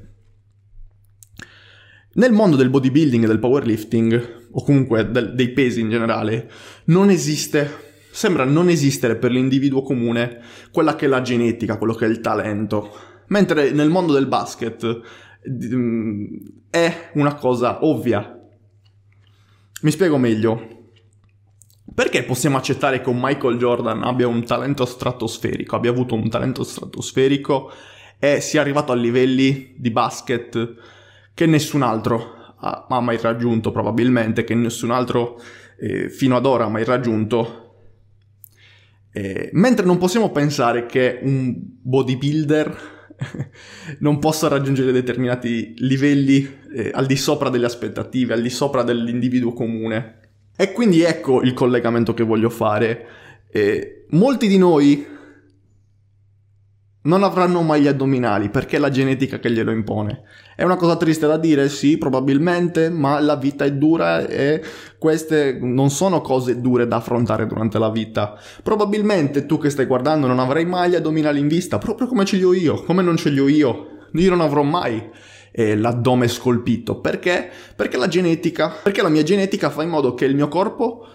Nel 2.15 2.33
mondo 2.33 2.57
del 2.57 2.71
bodybuilding 2.71 3.25
e 3.25 3.27
del 3.27 3.39
powerlifting, 3.39 4.49
o 4.53 4.65
comunque 4.65 5.11
del, 5.11 5.35
dei 5.35 5.51
pesi 5.51 5.81
in 5.81 5.91
generale, 5.91 6.51
non 6.85 7.11
esiste, 7.11 7.71
sembra 8.11 8.45
non 8.45 8.71
esistere 8.71 9.17
per 9.17 9.31
l'individuo 9.31 9.83
comune 9.83 10.41
quella 10.73 10.97
che 10.97 11.05
è 11.05 11.09
la 11.09 11.21
genetica, 11.21 11.77
quello 11.77 11.93
che 11.93 12.07
è 12.07 12.09
il 12.09 12.21
talento. 12.21 13.09
Mentre 13.31 13.71
nel 13.71 13.91
mondo 13.91 14.13
del 14.13 14.27
basket 14.27 15.01
mm, 15.49 16.37
è 16.71 17.11
una 17.15 17.35
cosa 17.35 17.85
ovvia. 17.85 18.39
Mi 19.83 19.91
spiego 19.91 20.19
meglio. 20.19 20.79
Perché 21.93 22.23
possiamo 22.23 22.57
accettare 22.57 23.01
che 23.01 23.09
un 23.09 23.19
Michael 23.21 23.59
Jordan 23.59 24.03
abbia 24.03 24.29
un 24.29 24.45
talento 24.45 24.85
stratosferico, 24.85 25.75
abbia 25.75 25.91
avuto 25.91 26.15
un 26.15 26.29
talento 26.29 26.63
stratosferico 26.63 27.73
e 28.19 28.41
sia 28.41 28.61
arrivato 28.61 28.93
a 28.93 28.95
livelli 28.95 29.75
di 29.77 29.91
basket 29.91 30.75
che 31.35 31.47
nessun 31.47 31.83
altro 31.83 32.55
ha, 32.59 33.01
mai 33.01 33.19
raggiunto, 33.21 33.73
probabilmente, 33.73 34.45
che 34.45 34.55
nessun 34.55 34.91
altro 34.91 35.41
eh, 35.79 36.11
fino 36.11 36.37
ad 36.37 36.47
ora 36.47 36.65
ha 36.65 36.69
mai 36.69 36.85
raggiunto? 36.85 37.57
Eh, 39.13 39.51
mentre 39.55 39.85
non 39.85 39.99
possiamo 39.99 40.31
pensare 40.31 40.87
che 40.87 41.19
un 41.23 41.55
bodybuilder 41.59 42.99
non 44.01 44.19
possa 44.19 44.49
raggiungere 44.49 44.93
determinati 44.93 45.75
livelli 45.79 46.59
eh, 46.75 46.91
al 46.93 47.07
di 47.07 47.17
sopra 47.17 47.49
delle 47.51 47.67
aspettative, 47.67 48.35
al 48.35 48.43
di 48.43 48.51
sopra 48.51 48.83
dell'individuo 48.83 49.53
comune. 49.53 50.19
E 50.57 50.73
quindi 50.73 51.03
ecco 51.03 51.43
il 51.43 51.55
collegamento 51.55 52.15
che 52.15 52.23
voglio 52.23 52.51
fare. 52.51 53.07
Eh, 53.51 54.05
molti 54.11 54.47
di 54.47 54.59
noi 54.59 55.07
non 57.03 57.23
avranno 57.23 57.63
mai 57.63 57.83
gli 57.83 57.87
addominali 57.87 58.51
perché 58.51 58.77
è 58.77 58.79
la 58.79 58.91
genetica 58.91 59.39
che 59.39 59.51
glielo 59.51 59.71
impone. 59.71 60.23
È 60.55 60.65
una 60.65 60.77
cosa 60.77 60.97
triste 60.97 61.27
da 61.27 61.39
dire, 61.39 61.71
sì, 61.71 61.97
probabilmente, 61.97 62.91
ma 62.91 63.19
la 63.21 63.37
vita 63.37 63.65
è 63.65 63.73
dura 63.73 64.27
e 64.27 64.63
queste 64.99 65.59
non 65.59 65.89
sono 65.89 66.21
cose 66.21 66.61
dure 66.61 66.87
da 66.87 66.97
affrontare 66.97 67.47
durante 67.47 67.79
la 67.79 67.91
vita. 67.91 68.39
Probabilmente 68.63 69.47
tu 69.47 69.57
che 69.59 69.71
stai 69.71 69.87
guardando 69.87 70.27
non 70.27 70.39
avrai 70.39 70.67
mai 70.67 70.91
gli 70.91 70.97
addominali 70.97 71.39
in 71.39 71.49
vista, 71.49 71.79
proprio 71.79 72.07
come 72.07 72.27
ce 72.27 72.37
li 72.37 72.43
ho 72.43 72.53
io, 72.53 72.83
come 72.85 73.03
non 73.03 73.17
ce 73.17 73.31
li 73.31 73.39
ho 73.39 73.49
io. 73.49 73.87
Io 74.13 74.31
non 74.31 74.41
avrò 74.43 74.63
mai 74.63 75.09
eh, 75.53 75.77
l'addome 75.77 76.29
scolpito. 76.29 77.01
Perché? 77.01 77.49
Perché 77.75 77.97
la 77.97 78.09
genetica, 78.09 78.69
perché 78.83 79.01
la 79.01 79.09
mia 79.09 79.23
genetica 79.23 79.71
fa 79.71 79.83
in 79.83 79.89
modo 79.89 80.13
che 80.13 80.27
il 80.27 80.35
mio 80.35 80.49
corpo 80.49 81.07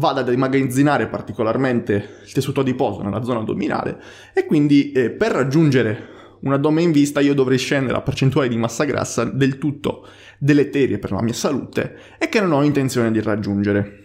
vada 0.00 0.20
ad 0.20 0.32
immagazzinare 0.32 1.06
particolarmente 1.06 2.20
il 2.24 2.32
tessuto 2.32 2.60
adiposo 2.60 3.02
nella 3.02 3.22
zona 3.22 3.40
addominale 3.40 4.00
e 4.32 4.46
quindi 4.46 4.90
eh, 4.92 5.10
per 5.10 5.30
raggiungere 5.30 6.18
un 6.40 6.54
addome 6.54 6.80
in 6.82 6.90
vista 6.90 7.20
io 7.20 7.34
dovrei 7.34 7.58
scendere 7.58 7.98
a 7.98 8.00
percentuale 8.00 8.48
di 8.48 8.56
massa 8.56 8.84
grassa 8.84 9.24
del 9.24 9.58
tutto 9.58 10.08
deleterie 10.38 10.98
per 10.98 11.12
la 11.12 11.22
mia 11.22 11.34
salute 11.34 11.96
e 12.18 12.28
che 12.30 12.40
non 12.40 12.52
ho 12.52 12.62
intenzione 12.62 13.10
di 13.12 13.20
raggiungere. 13.20 13.98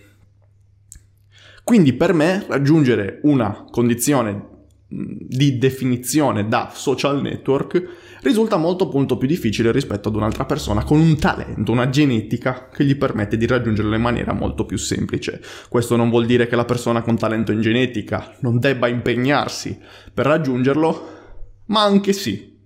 Quindi 1.63 1.93
per 1.93 2.13
me 2.13 2.45
raggiungere 2.47 3.19
una 3.23 3.65
condizione 3.71 4.53
di 4.87 5.57
definizione 5.57 6.47
da 6.47 6.71
social 6.73 7.21
network 7.21 7.83
risulta 8.25 8.57
molto 8.57 8.89
molto 8.91 9.17
più 9.17 9.27
difficile 9.27 9.71
rispetto 9.71 10.09
ad 10.09 10.15
un'altra 10.15 10.45
persona 10.45 10.83
con 10.83 10.99
un 10.99 11.15
talento, 11.19 11.71
una 11.71 11.89
genetica 11.89 12.69
che 12.73 12.83
gli 12.83 12.95
permette 12.95 13.37
di 13.37 13.45
raggiungerlo 13.45 13.93
in 13.93 14.01
maniera 14.01 14.33
molto 14.33 14.65
più 14.65 14.77
semplice. 14.77 15.39
Questo 15.69 15.95
non 15.95 16.09
vuol 16.09 16.25
dire 16.25 16.47
che 16.47 16.55
la 16.55 16.65
persona 16.65 17.03
con 17.03 17.17
talento 17.17 17.51
in 17.51 17.61
genetica 17.61 18.35
non 18.39 18.57
debba 18.57 18.87
impegnarsi 18.87 19.77
per 20.11 20.25
raggiungerlo, 20.25 21.07
ma 21.67 21.83
anche 21.83 22.13
sì, 22.13 22.57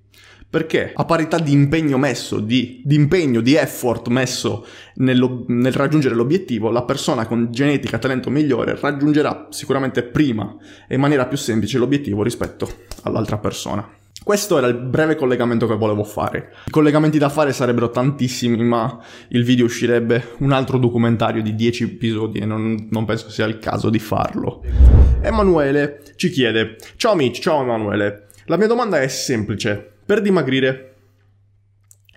perché 0.50 0.94
a 0.96 1.04
parità 1.04 1.38
di 1.38 1.52
impegno 1.52 1.98
messo, 1.98 2.40
di, 2.40 2.82
di 2.86 2.96
impegno, 2.96 3.42
di 3.42 3.56
effort 3.56 4.08
messo 4.08 4.66
nello, 4.96 5.44
nel 5.48 5.74
raggiungere 5.74 6.16
l'obiettivo, 6.16 6.72
la 6.72 6.84
persona 6.84 7.28
con 7.28 7.50
genetica 7.52 8.00
talento 8.00 8.30
migliore 8.30 8.78
raggiungerà 8.80 9.48
sicuramente 9.50 10.04
prima 10.04 10.56
e 10.88 10.96
in 10.96 11.02
maniera 11.02 11.28
più 11.28 11.36
semplice 11.36 11.78
l'obiettivo 11.78 12.24
rispetto 12.24 12.72
all'altra 13.04 13.38
persona. 13.38 13.99
Questo 14.24 14.58
era 14.58 14.68
il 14.68 14.76
breve 14.76 15.16
collegamento 15.16 15.66
che 15.66 15.76
volevo 15.76 16.04
fare. 16.04 16.54
I 16.66 16.70
collegamenti 16.70 17.18
da 17.18 17.30
fare 17.30 17.54
sarebbero 17.54 17.90
tantissimi, 17.90 18.62
ma 18.64 19.00
il 19.30 19.44
video 19.44 19.66
uscirebbe 19.66 20.36
un 20.40 20.52
altro 20.52 20.78
documentario 20.78 21.42
di 21.42 21.56
10 21.56 21.84
episodi 21.84 22.40
e 22.40 22.46
non, 22.46 22.88
non 22.92 23.06
penso 23.06 23.30
sia 23.30 23.46
il 23.46 23.58
caso 23.58 23.90
di 23.90 24.00
farlo. 24.00 24.62
Emanuele 25.22 26.02
ci 26.16 26.30
chiede: 26.30 26.76
Ciao 26.96 27.14
amici, 27.14 27.42
ciao 27.42 27.62
Emanuele. 27.62 28.28
La 28.46 28.58
mia 28.58 28.68
domanda 28.68 29.02
è 29.02 29.08
semplice. 29.08 29.94
Per 30.06 30.22
dimagrire 30.22 30.96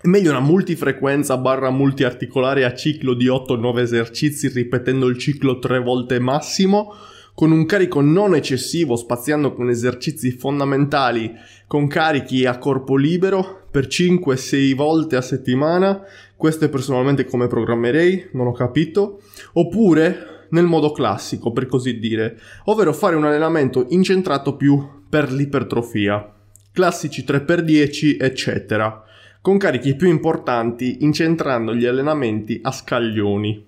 è 0.03 0.07
meglio 0.07 0.31
una 0.31 0.41
multifrequenza 0.41 1.37
barra 1.37 1.69
multiarticolare 1.69 2.65
a 2.65 2.73
ciclo 2.73 3.13
di 3.13 3.27
8-9 3.27 3.79
esercizi 3.79 4.49
ripetendo 4.49 5.07
il 5.07 5.17
ciclo 5.17 5.59
3 5.59 5.79
volte 5.79 6.19
massimo 6.19 6.93
con 7.33 7.51
un 7.51 7.65
carico 7.65 8.01
non 8.01 8.35
eccessivo 8.35 8.95
spaziando 8.95 9.53
con 9.53 9.69
esercizi 9.69 10.31
fondamentali 10.31 11.33
con 11.67 11.87
carichi 11.87 12.45
a 12.45 12.57
corpo 12.57 12.95
libero 12.95 13.65
per 13.71 13.87
5-6 13.87 14.75
volte 14.75 15.15
a 15.15 15.21
settimana. 15.21 16.01
Questo 16.35 16.65
è 16.65 16.69
personalmente 16.69 17.25
come 17.25 17.47
programmerei, 17.47 18.29
non 18.33 18.47
ho 18.47 18.51
capito. 18.51 19.21
Oppure 19.53 20.45
nel 20.49 20.65
modo 20.65 20.91
classico, 20.91 21.51
per 21.51 21.65
così 21.65 21.97
dire, 21.97 22.37
ovvero 22.65 22.93
fare 22.93 23.15
un 23.15 23.25
allenamento 23.25 23.87
incentrato 23.89 24.55
più 24.55 25.01
per 25.09 25.31
l'ipertrofia 25.31 26.33
classici 26.73 27.23
3x10, 27.23 28.17
eccetera, 28.19 29.03
con 29.41 29.57
carichi 29.57 29.95
più 29.95 30.07
importanti 30.07 31.03
incentrando 31.03 31.75
gli 31.75 31.85
allenamenti 31.85 32.59
a 32.63 32.71
scaglioni. 32.71 33.65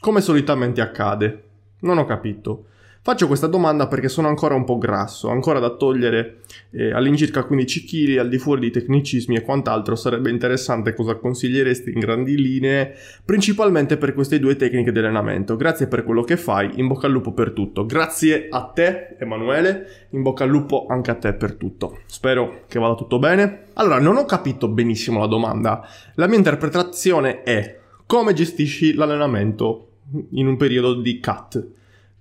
Come 0.00 0.20
solitamente 0.22 0.80
accade. 0.80 1.49
Non 1.80 1.98
ho 1.98 2.04
capito. 2.04 2.66
Faccio 3.02 3.26
questa 3.26 3.46
domanda 3.46 3.88
perché 3.88 4.10
sono 4.10 4.28
ancora 4.28 4.54
un 4.54 4.64
po' 4.64 4.76
grasso, 4.76 5.30
ancora 5.30 5.58
da 5.58 5.70
togliere 5.70 6.40
eh, 6.70 6.92
all'incirca 6.92 7.44
15 7.44 7.84
kg, 7.86 8.18
al 8.18 8.28
di 8.28 8.36
fuori 8.36 8.60
di 8.60 8.70
tecnicismi 8.70 9.36
e 9.36 9.40
quant'altro. 9.40 9.96
Sarebbe 9.96 10.28
interessante 10.28 10.92
cosa 10.92 11.14
consiglieresti 11.14 11.92
in 11.92 11.98
grandi 11.98 12.36
linee, 12.36 12.94
principalmente 13.24 13.96
per 13.96 14.12
queste 14.12 14.38
due 14.38 14.54
tecniche 14.56 14.92
di 14.92 14.98
allenamento. 14.98 15.56
Grazie 15.56 15.86
per 15.86 16.04
quello 16.04 16.24
che 16.24 16.36
fai, 16.36 16.72
in 16.74 16.88
bocca 16.88 17.06
al 17.06 17.12
lupo 17.12 17.32
per 17.32 17.52
tutto. 17.52 17.86
Grazie 17.86 18.48
a 18.50 18.64
te, 18.64 19.16
Emanuele, 19.18 20.08
in 20.10 20.20
bocca 20.20 20.44
al 20.44 20.50
lupo 20.50 20.84
anche 20.86 21.10
a 21.10 21.14
te 21.14 21.32
per 21.32 21.54
tutto. 21.54 22.00
Spero 22.04 22.64
che 22.68 22.78
vada 22.78 22.96
tutto 22.96 23.18
bene. 23.18 23.68
Allora, 23.74 23.98
non 23.98 24.18
ho 24.18 24.26
capito 24.26 24.68
benissimo 24.68 25.20
la 25.20 25.26
domanda. 25.26 25.88
La 26.16 26.26
mia 26.26 26.36
interpretazione 26.36 27.44
è 27.44 27.78
come 28.04 28.34
gestisci 28.34 28.92
l'allenamento 28.92 29.86
in 30.30 30.46
un 30.46 30.56
periodo 30.56 30.94
di 30.94 31.20
cut? 31.20 31.66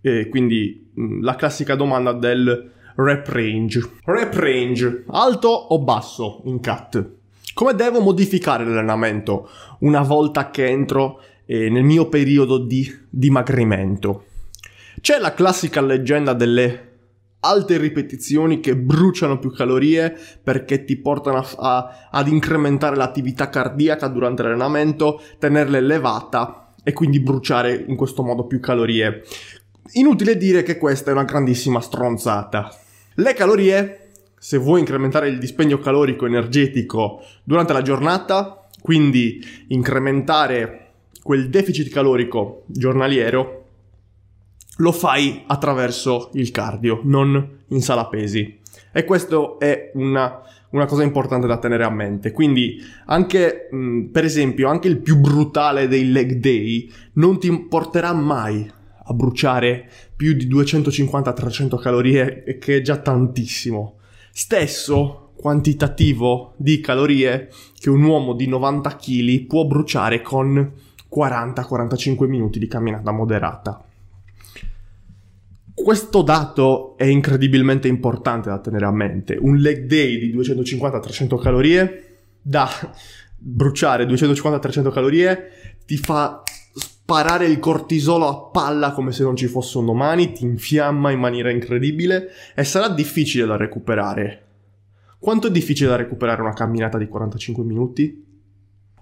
E 0.01 0.27
quindi 0.29 0.91
mm, 0.99 1.23
la 1.23 1.35
classica 1.35 1.75
domanda 1.75 2.13
del 2.13 2.71
rep 2.95 3.27
range. 3.27 3.81
Rep 4.05 4.33
range, 4.33 5.03
alto 5.07 5.49
o 5.49 5.79
basso 5.79 6.41
in 6.45 6.61
cut? 6.61 7.17
Come 7.53 7.73
devo 7.73 7.99
modificare 7.99 8.63
l'allenamento 8.63 9.49
una 9.79 10.01
volta 10.01 10.49
che 10.49 10.67
entro 10.67 11.21
eh, 11.45 11.69
nel 11.69 11.83
mio 11.83 12.07
periodo 12.07 12.57
di 12.57 12.89
dimagrimento? 13.09 14.25
C'è 15.01 15.17
la 15.19 15.33
classica 15.33 15.81
leggenda 15.81 16.33
delle 16.33 16.87
alte 17.41 17.77
ripetizioni 17.77 18.59
che 18.59 18.75
bruciano 18.75 19.39
più 19.39 19.51
calorie 19.51 20.17
perché 20.43 20.83
ti 20.83 20.97
portano 20.97 21.37
a, 21.37 21.47
a, 21.57 22.07
ad 22.11 22.27
incrementare 22.27 22.95
l'attività 22.95 23.49
cardiaca 23.49 24.07
durante 24.07 24.43
l'allenamento, 24.43 25.21
tenerla 25.37 25.77
elevata 25.77 26.68
e 26.83 26.93
quindi 26.93 27.19
bruciare 27.19 27.85
in 27.87 27.95
questo 27.95 28.23
modo 28.23 28.45
più 28.45 28.59
calorie. 28.59 29.23
Inutile 29.93 30.37
dire 30.37 30.63
che 30.63 30.77
questa 30.77 31.09
è 31.09 31.13
una 31.13 31.23
grandissima 31.23 31.81
stronzata. 31.81 32.75
Le 33.15 33.33
calorie, 33.33 34.11
se 34.37 34.57
vuoi 34.57 34.79
incrementare 34.79 35.29
il 35.29 35.39
dispendio 35.39 35.79
calorico 35.79 36.25
energetico 36.25 37.21
durante 37.43 37.73
la 37.73 37.81
giornata, 37.81 38.67
quindi 38.81 39.43
incrementare 39.69 40.91
quel 41.21 41.49
deficit 41.49 41.89
calorico 41.89 42.63
giornaliero, 42.67 43.65
lo 44.77 44.91
fai 44.91 45.43
attraverso 45.47 46.29
il 46.33 46.51
cardio, 46.51 47.01
non 47.03 47.63
in 47.67 47.81
sala 47.81 48.05
pesi. 48.07 48.59
E 48.91 49.03
questo 49.03 49.59
è 49.59 49.91
una, 49.95 50.41
una 50.71 50.85
cosa 50.85 51.03
importante 51.03 51.47
da 51.47 51.57
tenere 51.57 51.83
a 51.83 51.89
mente. 51.89 52.31
Quindi 52.31 52.81
anche, 53.05 53.67
mh, 53.71 54.05
per 54.11 54.23
esempio, 54.23 54.69
anche 54.69 54.87
il 54.87 54.97
più 54.97 55.17
brutale 55.17 55.87
dei 55.87 56.11
leg 56.11 56.33
day 56.33 56.91
non 57.13 57.39
ti 57.39 57.51
porterà 57.67 58.13
mai 58.13 58.69
a 59.05 59.13
bruciare 59.13 59.89
più 60.15 60.33
di 60.33 60.47
250-300 60.47 61.79
calorie, 61.79 62.43
che 62.59 62.77
è 62.77 62.81
già 62.81 62.97
tantissimo. 62.97 63.97
Stesso 64.31 65.31
quantitativo 65.35 66.53
di 66.57 66.81
calorie 66.81 67.49
che 67.79 67.89
un 67.89 68.03
uomo 68.03 68.33
di 68.33 68.47
90 68.47 68.95
kg 68.95 69.45
può 69.47 69.65
bruciare 69.65 70.21
con 70.21 70.73
40-45 71.11 72.27
minuti 72.27 72.59
di 72.59 72.67
camminata 72.67 73.11
moderata. 73.11 73.83
Questo 75.81 76.23
dato 76.23 76.97
è 76.97 77.05
incredibilmente 77.05 77.87
importante 77.87 78.49
da 78.49 78.59
tenere 78.59 78.85
a 78.85 78.91
mente. 78.91 79.37
Un 79.39 79.55
leg 79.55 79.85
day 79.85 80.19
di 80.19 80.35
250-300 80.35 81.39
calorie 81.39 82.03
da 82.41 82.69
bruciare 83.37 84.03
250-300 84.03 84.91
calorie 84.91 85.51
ti 85.85 85.95
fa 85.95 86.43
sparare 86.73 87.45
il 87.45 87.59
cortisolo 87.59 88.27
a 88.27 88.49
palla 88.51 88.91
come 88.91 89.13
se 89.13 89.23
non 89.23 89.37
ci 89.37 89.47
fosse 89.47 89.77
un 89.77 89.85
domani, 89.85 90.33
ti 90.33 90.43
infiamma 90.43 91.11
in 91.11 91.19
maniera 91.19 91.49
incredibile 91.49 92.29
e 92.53 92.63
sarà 92.65 92.89
difficile 92.89 93.45
da 93.45 93.55
recuperare. 93.55 94.47
Quanto 95.17 95.47
è 95.47 95.51
difficile 95.51 95.89
da 95.89 95.95
recuperare 95.95 96.41
una 96.41 96.53
camminata 96.53 96.97
di 96.97 97.07
45 97.07 97.63
minuti? 97.63 98.25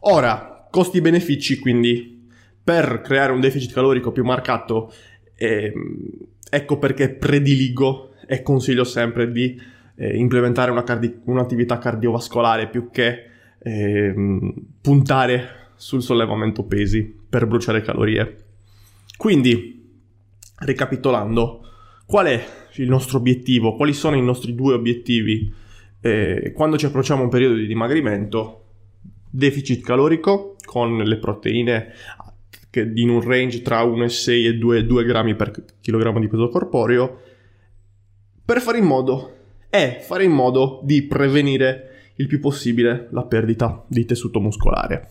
Ora, 0.01 0.67
costi-benefici, 0.69 1.57
quindi 1.57 2.29
per 2.63 3.01
creare 3.01 3.31
un 3.31 3.39
deficit 3.39 3.73
calorico 3.73 4.11
più 4.11 4.23
marcato, 4.23 4.93
eh, 5.35 5.73
ecco 6.49 6.77
perché 6.77 7.09
prediligo 7.09 8.13
e 8.27 8.41
consiglio 8.41 8.83
sempre 8.83 9.31
di 9.31 9.59
eh, 9.95 10.15
implementare 10.17 10.71
una 10.71 10.83
cardi- 10.83 11.19
un'attività 11.25 11.77
cardiovascolare 11.77 12.69
più 12.69 12.89
che 12.91 13.25
eh, 13.59 14.13
puntare 14.81 15.71
sul 15.75 16.01
sollevamento 16.01 16.63
pesi 16.63 17.03
per 17.29 17.47
bruciare 17.47 17.81
calorie. 17.81 18.35
Quindi, 19.17 19.99
ricapitolando, 20.59 21.61
qual 22.05 22.27
è 22.27 22.43
il 22.75 22.89
nostro 22.89 23.17
obiettivo? 23.17 23.75
Quali 23.75 23.93
sono 23.93 24.15
i 24.15 24.21
nostri 24.21 24.55
due 24.55 24.73
obiettivi 24.73 25.53
eh, 26.01 26.51
quando 26.55 26.77
ci 26.77 26.85
approcciamo 26.85 27.21
a 27.21 27.23
un 27.25 27.29
periodo 27.29 27.55
di 27.55 27.67
dimagrimento? 27.67 28.63
Deficit 29.29 29.83
calorico 29.83 30.55
con 30.65 30.97
le 30.97 31.17
proteine 31.17 31.93
che 32.77 32.91
in 32.93 33.09
un 33.09 33.21
range 33.21 33.61
tra 33.61 33.83
1,6 33.83 34.45
e 34.45 34.53
2, 34.55 34.85
2 34.85 35.05
grammi 35.05 35.35
per 35.35 35.51
chilogrammo 35.81 36.19
di 36.19 36.27
peso 36.27 36.49
corporeo 36.49 37.21
per 38.45 38.61
fare 38.61 38.77
in 38.77 38.85
modo 38.85 39.35
è 39.69 39.99
fare 40.01 40.23
in 40.23 40.31
modo 40.31 40.79
di 40.83 41.03
prevenire 41.03 42.11
il 42.15 42.27
più 42.27 42.39
possibile 42.39 43.09
la 43.11 43.23
perdita 43.23 43.83
di 43.87 44.05
tessuto 44.05 44.39
muscolare. 44.39 45.09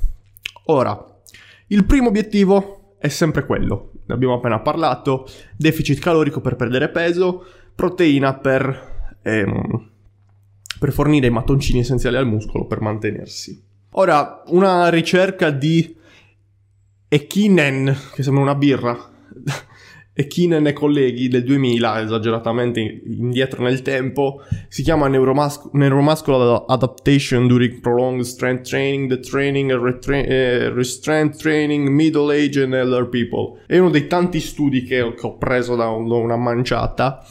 Ora, 0.66 1.20
il 1.68 1.84
primo 1.84 2.08
obiettivo 2.08 2.94
è 2.98 3.08
sempre 3.08 3.44
quello, 3.44 3.92
ne 4.06 4.14
abbiamo 4.14 4.34
appena 4.34 4.60
parlato, 4.60 5.26
deficit 5.56 5.98
calorico 5.98 6.40
per 6.40 6.56
perdere 6.56 6.88
peso, 6.88 7.44
proteina 7.74 8.34
per, 8.34 9.18
ehm, 9.22 9.90
per 10.78 10.92
fornire 10.92 11.26
i 11.26 11.30
mattoncini 11.30 11.80
essenziali 11.80 12.16
al 12.16 12.26
muscolo 12.26 12.66
per 12.66 12.80
mantenersi. 12.80 13.62
Ora, 13.90 14.42
una 14.46 14.88
ricerca 14.88 15.50
di 15.50 15.95
Ekinen, 17.08 17.96
che 18.14 18.22
sembra 18.22 18.42
una 18.42 18.54
birra, 18.54 18.96
e 20.18 20.26
Keenan 20.28 20.66
e 20.66 20.72
colleghi 20.72 21.28
del 21.28 21.44
2000, 21.44 22.00
esageratamente 22.00 22.80
indietro 22.80 23.62
nel 23.62 23.82
tempo, 23.82 24.40
si 24.68 24.82
chiama 24.82 25.08
Neuromus- 25.08 25.68
Neuromuscular 25.72 26.64
Adaptation 26.66 27.46
During 27.46 27.80
Prolonged 27.80 28.24
Strength 28.24 28.66
Training, 28.66 29.08
The 29.10 29.20
Training 29.20 29.72
retra- 29.72 30.24
eh, 30.24 30.70
Restraint 30.70 31.36
Training, 31.36 31.88
Middle 31.88 32.34
Age 32.34 32.62
and 32.62 32.72
Elder 32.72 33.08
People. 33.08 33.60
È 33.66 33.76
uno 33.76 33.90
dei 33.90 34.06
tanti 34.06 34.40
studi 34.40 34.84
che 34.84 35.02
ho, 35.02 35.12
che 35.12 35.26
ho 35.26 35.36
preso 35.36 35.76
da, 35.76 35.90
un, 35.90 36.08
da, 36.08 36.14
una 36.14 36.36
manciata 36.36 37.22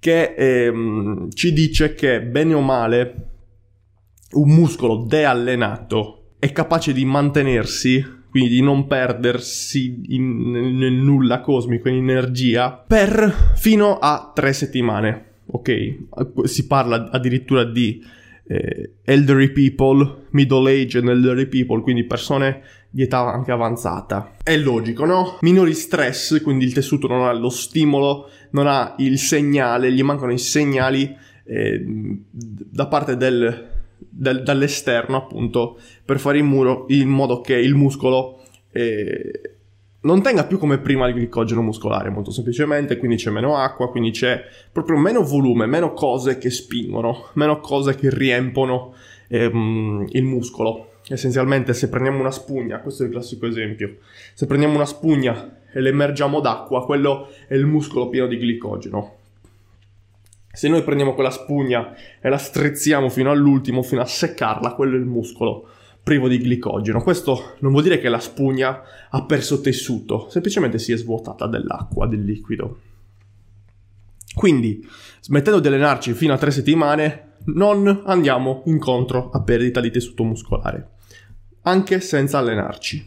che 0.00 0.34
ehm, 0.36 1.30
ci 1.30 1.52
dice 1.52 1.94
che 1.94 2.22
bene 2.22 2.54
o 2.54 2.60
male 2.60 3.28
un 4.32 4.50
muscolo 4.50 5.04
deallenato 5.06 6.32
è 6.40 6.50
capace 6.50 6.92
di 6.92 7.04
mantenersi 7.04 8.04
quindi 8.30 8.50
di 8.50 8.62
non 8.62 8.86
perdersi 8.86 10.02
in, 10.08 10.50
nel 10.50 10.92
nulla 10.92 11.40
cosmico, 11.40 11.88
in 11.88 11.96
energia, 11.96 12.72
per 12.72 13.52
fino 13.54 13.98
a 13.98 14.32
tre 14.34 14.52
settimane. 14.52 15.24
Ok, 15.46 15.96
si 16.44 16.66
parla 16.66 17.08
addirittura 17.10 17.64
di 17.64 18.02
eh, 18.48 18.94
elderly 19.04 19.50
people, 19.50 20.26
middle 20.30 20.70
age 20.70 20.98
and 20.98 21.08
elderly 21.08 21.46
people, 21.46 21.80
quindi 21.82 22.04
persone 22.04 22.62
di 22.90 23.02
età 23.02 23.32
anche 23.32 23.52
avanzata. 23.52 24.32
È 24.42 24.56
logico, 24.56 25.04
no? 25.04 25.38
Minori 25.42 25.74
stress, 25.74 26.40
quindi 26.42 26.64
il 26.64 26.72
tessuto 26.72 27.06
non 27.06 27.24
ha 27.26 27.32
lo 27.32 27.50
stimolo, 27.50 28.30
non 28.50 28.66
ha 28.66 28.94
il 28.98 29.18
segnale, 29.18 29.92
gli 29.92 30.02
mancano 30.02 30.32
i 30.32 30.38
segnali 30.38 31.14
eh, 31.44 31.84
da 32.30 32.86
parte 32.86 33.16
del, 33.16 33.75
dal, 34.16 34.42
dall'esterno 34.42 35.16
appunto 35.16 35.78
per 36.04 36.18
fare 36.18 36.38
in, 36.38 36.46
muro, 36.46 36.86
in 36.88 37.08
modo 37.08 37.40
che 37.40 37.54
il 37.54 37.74
muscolo 37.74 38.40
eh, 38.72 39.40
non 40.00 40.22
tenga 40.22 40.44
più 40.44 40.58
come 40.58 40.78
prima 40.78 41.08
il 41.08 41.14
glicogeno 41.14 41.62
muscolare 41.62 42.10
molto 42.10 42.30
semplicemente, 42.30 42.96
quindi 42.96 43.16
c'è 43.16 43.30
meno 43.30 43.56
acqua, 43.56 43.90
quindi 43.90 44.12
c'è 44.12 44.40
proprio 44.72 44.96
meno 44.96 45.22
volume, 45.22 45.66
meno 45.66 45.92
cose 45.92 46.38
che 46.38 46.48
spingono, 46.48 47.28
meno 47.34 47.60
cose 47.60 47.94
che 47.96 48.08
riempono 48.08 48.94
ehm, 49.28 50.06
il 50.10 50.22
muscolo. 50.22 50.92
Essenzialmente 51.08 51.72
se 51.72 51.88
prendiamo 51.88 52.20
una 52.20 52.30
spugna, 52.30 52.80
questo 52.80 53.02
è 53.02 53.06
il 53.06 53.12
classico 53.12 53.46
esempio, 53.46 53.98
se 54.34 54.46
prendiamo 54.46 54.74
una 54.74 54.86
spugna 54.86 55.58
e 55.72 55.80
l'emergiamo 55.80 56.40
d'acqua, 56.40 56.84
quello 56.84 57.28
è 57.46 57.54
il 57.54 57.66
muscolo 57.66 58.08
pieno 58.08 58.26
di 58.26 58.38
glicogeno. 58.38 59.14
Se 60.56 60.68
noi 60.68 60.82
prendiamo 60.82 61.12
quella 61.12 61.28
spugna 61.28 61.94
e 62.18 62.30
la 62.30 62.38
strizziamo 62.38 63.10
fino 63.10 63.30
all'ultimo, 63.30 63.82
fino 63.82 64.00
a 64.00 64.06
seccarla, 64.06 64.72
quello 64.72 64.96
è 64.96 64.98
il 64.98 65.04
muscolo 65.04 65.68
privo 66.02 66.28
di 66.28 66.38
glicogeno. 66.38 67.02
Questo 67.02 67.56
non 67.58 67.72
vuol 67.72 67.82
dire 67.82 68.00
che 68.00 68.08
la 68.08 68.18
spugna 68.18 68.80
ha 69.10 69.24
perso 69.26 69.60
tessuto, 69.60 70.28
semplicemente 70.30 70.78
si 70.78 70.92
è 70.92 70.96
svuotata 70.96 71.46
dell'acqua, 71.46 72.06
del 72.06 72.24
liquido. 72.24 72.78
Quindi, 74.34 74.82
smettendo 75.20 75.60
di 75.60 75.66
allenarci 75.66 76.14
fino 76.14 76.32
a 76.32 76.38
tre 76.38 76.50
settimane, 76.50 77.32
non 77.48 78.04
andiamo 78.06 78.62
incontro 78.64 79.28
a 79.28 79.42
perdita 79.42 79.82
di 79.82 79.90
tessuto 79.90 80.24
muscolare, 80.24 80.92
anche 81.64 82.00
senza 82.00 82.38
allenarci. 82.38 83.06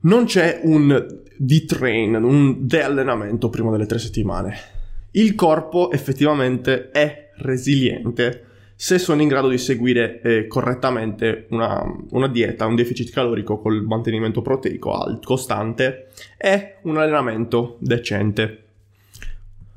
Non 0.00 0.26
c'è 0.26 0.60
un 0.64 1.22
detrain, 1.38 2.16
un 2.16 2.66
deallenamento 2.66 3.48
prima 3.48 3.70
delle 3.70 3.86
tre 3.86 3.98
settimane 3.98 4.80
il 5.12 5.34
corpo 5.34 5.90
effettivamente 5.90 6.90
è 6.90 7.30
resiliente 7.36 8.46
se 8.82 8.98
sono 8.98 9.22
in 9.22 9.28
grado 9.28 9.48
di 9.48 9.58
seguire 9.58 10.20
eh, 10.22 10.46
correttamente 10.48 11.46
una, 11.50 11.84
una, 12.10 12.26
dieta, 12.26 12.66
un 12.66 12.74
deficit 12.74 13.12
calorico 13.12 13.60
col 13.60 13.84
mantenimento 13.84 14.42
proteico 14.42 14.92
alto, 14.92 15.28
costante 15.28 16.08
e 16.36 16.78
un 16.82 16.96
allenamento 16.96 17.76
decente. 17.78 18.64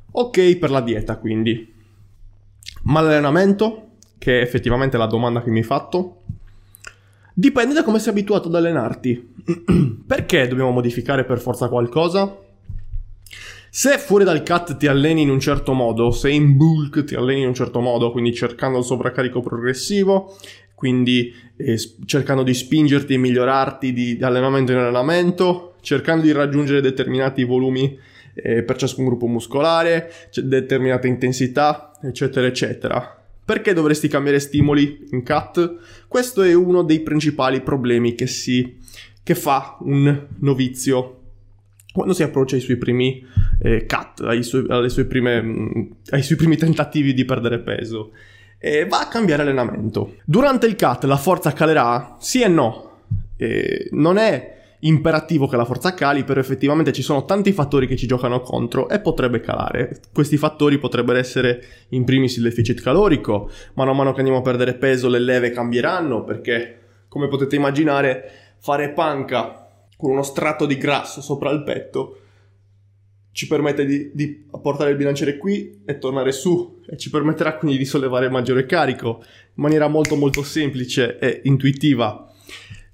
Ok 0.09 0.55
per 0.55 0.71
la 0.71 0.81
dieta 0.81 1.17
quindi. 1.17 1.71
Ma 2.85 3.01
l'allenamento, 3.01 3.89
che 4.17 4.39
è 4.39 4.41
effettivamente 4.41 4.97
la 4.97 5.05
domanda 5.05 5.43
che 5.43 5.51
mi 5.51 5.59
hai 5.59 5.63
fatto, 5.63 6.23
dipende 7.31 7.75
da 7.75 7.83
come 7.83 7.99
sei 7.99 8.09
abituato 8.11 8.47
ad 8.47 8.55
allenarti. 8.55 9.33
Perché 10.07 10.47
dobbiamo 10.47 10.71
modificare 10.71 11.25
per 11.25 11.39
forza 11.39 11.67
qualcosa? 11.67 12.35
Se 13.77 13.97
fuori 13.97 14.23
dal 14.23 14.41
cut 14.41 14.77
ti 14.77 14.87
alleni 14.87 15.23
in 15.23 15.29
un 15.29 15.41
certo 15.41 15.73
modo, 15.73 16.09
se 16.09 16.29
in 16.29 16.55
bulk 16.55 17.03
ti 17.03 17.13
alleni 17.13 17.41
in 17.41 17.47
un 17.47 17.53
certo 17.53 17.81
modo, 17.81 18.09
quindi 18.09 18.33
cercando 18.33 18.77
il 18.77 18.85
sovraccarico 18.85 19.41
progressivo, 19.41 20.33
quindi 20.73 21.33
eh, 21.57 21.77
cercando 22.05 22.43
di 22.43 22.53
spingerti 22.53 23.15
e 23.15 23.17
migliorarti 23.17 23.91
di, 23.91 24.15
di, 24.15 24.23
allenamento 24.23 24.71
in 24.71 24.77
allenamento, 24.77 25.73
cercando 25.81 26.23
di 26.23 26.31
raggiungere 26.31 26.79
determinati 26.79 27.43
volumi 27.43 27.99
eh, 28.33 28.63
per 28.63 28.77
ciascun 28.77 29.07
gruppo 29.07 29.27
muscolare, 29.27 30.09
determinate 30.33 31.09
intensità, 31.09 31.91
eccetera, 32.01 32.47
eccetera. 32.47 33.25
Perché 33.43 33.73
dovresti 33.73 34.07
cambiare 34.07 34.39
stimoli 34.39 35.05
in 35.11 35.21
cut? 35.21 35.79
Questo 36.07 36.43
è 36.43 36.53
uno 36.53 36.81
dei 36.81 37.01
principali 37.01 37.59
problemi 37.59 38.15
che, 38.15 38.27
si, 38.27 38.77
che 39.21 39.35
fa 39.35 39.75
un 39.81 40.27
novizio 40.39 41.19
quando 41.95 42.13
si 42.13 42.23
approccia 42.23 42.55
ai 42.55 42.61
suoi 42.61 42.75
primi 42.75 43.25
eh, 43.59 43.85
cut, 43.85 44.21
ai 44.21 44.43
sue 44.43 45.05
prime, 45.05 45.41
mm, 45.41 45.81
ai 46.09 46.21
suoi 46.21 46.37
primi 46.37 46.57
tentativi 46.57 47.13
di 47.13 47.25
perdere 47.25 47.59
peso, 47.59 48.11
e 48.57 48.85
va 48.85 49.01
a 49.01 49.07
cambiare 49.07 49.43
allenamento. 49.43 50.15
Durante 50.25 50.65
il 50.65 50.75
cut 50.75 51.03
la 51.03 51.17
forza 51.17 51.53
calerà? 51.53 52.17
Sì 52.19 52.41
e 52.41 52.47
no. 52.47 52.91
Eh, 53.37 53.89
non 53.91 54.17
è 54.17 54.53
imperativo 54.79 55.47
che 55.47 55.55
la 55.55 55.65
forza 55.65 55.93
cali, 55.93 56.23
però 56.23 56.39
effettivamente 56.39 56.91
ci 56.91 57.01
sono 57.01 57.25
tanti 57.25 57.51
fattori 57.51 57.87
che 57.87 57.95
ci 57.95 58.07
giocano 58.07 58.41
contro 58.41 58.89
e 58.89 58.99
potrebbe 58.99 59.39
calare. 59.39 59.99
Questi 60.13 60.37
fattori 60.37 60.77
potrebbero 60.77 61.17
essere 61.17 61.63
in 61.89 62.03
primis 62.03 62.37
il 62.37 62.43
deficit 62.43 62.81
calorico, 62.81 63.49
mano 63.73 63.91
a 63.91 63.93
mano 63.93 64.11
che 64.11 64.19
andiamo 64.19 64.39
a 64.39 64.43
perdere 64.43 64.75
peso 64.75 65.09
le 65.09 65.19
leve 65.19 65.51
cambieranno 65.51 66.23
perché, 66.23 66.79
come 67.07 67.27
potete 67.27 67.55
immaginare, 67.55 68.55
fare 68.59 68.89
panca 68.91 69.67
con 69.97 70.11
uno 70.11 70.23
strato 70.23 70.65
di 70.65 70.77
grasso 70.77 71.21
sopra 71.21 71.51
il 71.51 71.63
petto 71.63 72.19
ci 73.35 73.47
permette 73.47 73.85
di, 73.85 74.11
di, 74.13 74.45
portare 74.61 74.91
il 74.91 74.95
bilanciere 74.95 75.35
qui 75.35 75.81
e 75.83 75.97
tornare 75.97 76.31
su 76.31 76.79
e 76.87 76.95
ci 76.95 77.09
permetterà 77.09 77.57
quindi 77.57 77.77
di 77.77 77.83
sollevare 77.83 78.29
maggiore 78.29 78.65
carico 78.65 79.21
in 79.21 79.61
maniera 79.61 79.89
molto 79.89 80.15
molto 80.15 80.41
semplice 80.41 81.19
e 81.19 81.41
intuitiva. 81.43 82.33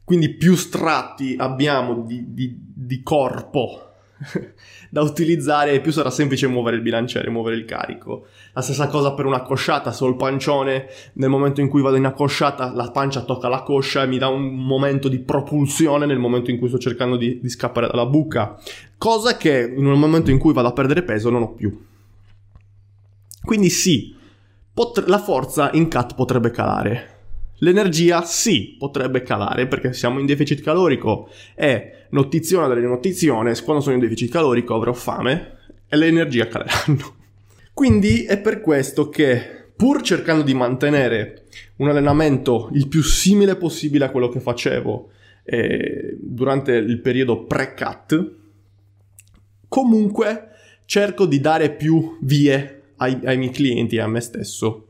Quindi 0.04 0.30
più 0.30 0.56
stratti 0.56 1.36
abbiamo 1.38 2.02
di, 2.02 2.34
di, 2.34 2.56
di 2.58 3.04
corpo 3.04 3.91
da 4.90 5.02
utilizzare 5.02 5.80
più 5.82 5.92
sarà 5.92 6.10
semplice 6.10 6.48
muovere 6.48 6.76
il 6.76 6.82
bilanciere, 6.82 7.30
muovere 7.30 7.56
il 7.56 7.66
carico. 7.66 8.28
La 8.54 8.62
stessa 8.62 8.88
cosa 8.88 9.14
per 9.14 9.26
una 9.26 9.42
cosciata, 9.42 9.92
se 9.92 10.06
il 10.06 10.16
pancione, 10.16 10.88
nel 11.14 11.30
momento 11.30 11.62
in 11.62 11.70
cui 11.70 11.82
vado 11.82 11.96
in 11.96 12.06
accosciata 12.06 12.72
la 12.74 12.92
pancia 12.92 13.22
tocca 13.24 13.48
la 13.48 13.64
coscia 13.64 14.04
e 14.04 14.08
mi 14.08 14.18
dà 14.18 14.28
un 14.28 14.54
momento 14.54 15.08
di 15.08 15.20
propulsione 15.20 16.06
nel 16.06 16.20
momento 16.20 16.52
in 16.52 16.60
cui 16.60 16.68
sto 16.68 16.78
cercando 16.78 17.16
di, 17.16 17.40
di 17.42 17.50
scappare 17.50 17.88
dalla 17.88 18.06
buca, 18.06 18.58
cosa 18.98 19.38
che 19.38 19.74
in 19.76 19.86
un 19.86 20.00
momento 20.00 20.32
in 20.32 20.38
cui 20.38 20.54
vado 20.54 20.68
a 20.68 20.74
perdere 20.74 21.04
peso 21.04 21.30
non 21.30 21.44
ho 21.44 21.54
più. 21.54 21.86
Quindi 23.44 23.70
sì, 23.70 24.16
pot- 24.74 25.06
la 25.08 25.20
forza 25.20 25.72
in 25.74 25.90
cut 25.90 26.14
potrebbe 26.14 26.52
calare, 26.52 27.12
L'energia 27.64 28.24
sì, 28.24 28.76
potrebbe 28.78 29.22
calare 29.22 29.68
perché 29.68 29.94
siamo 29.94 30.20
in 30.20 30.26
deficit 30.26 30.62
calorico 30.62 31.30
e 31.54 32.01
notizione 32.12 32.68
delle 32.68 32.88
notizione, 32.88 33.54
quando 33.64 33.82
sono 33.82 33.96
in 33.96 34.02
deficit 34.02 34.32
calorico 34.32 34.76
avrò 34.76 34.94
fame 34.94 35.58
e 35.88 35.98
le 35.98 36.08
energie 36.08 36.48
caleranno. 36.48 37.16
Quindi 37.74 38.24
è 38.24 38.40
per 38.40 38.62
questo 38.62 39.10
che 39.10 39.70
pur 39.76 40.02
cercando 40.02 40.44
di 40.44 40.54
mantenere 40.54 41.46
un 41.78 41.90
allenamento 41.90 42.70
il 42.74 42.88
più 42.88 43.02
simile 43.02 43.56
possibile 43.56 44.06
a 44.06 44.12
quello 44.12 44.30
che 44.30 44.40
facevo 44.40 45.10
eh, 45.44 46.18
durante 46.20 46.74
il 46.74 47.00
periodo 47.00 47.46
pre-cut, 47.46 48.36
comunque 49.68 50.50
cerco 50.86 51.26
di 51.26 51.40
dare 51.40 51.72
più 51.72 52.18
vie 52.22 52.82
ai, 52.98 53.20
ai 53.24 53.38
miei 53.38 53.52
clienti 53.52 53.96
e 53.96 54.02
a 54.02 54.08
me 54.08 54.20
stesso 54.20 54.88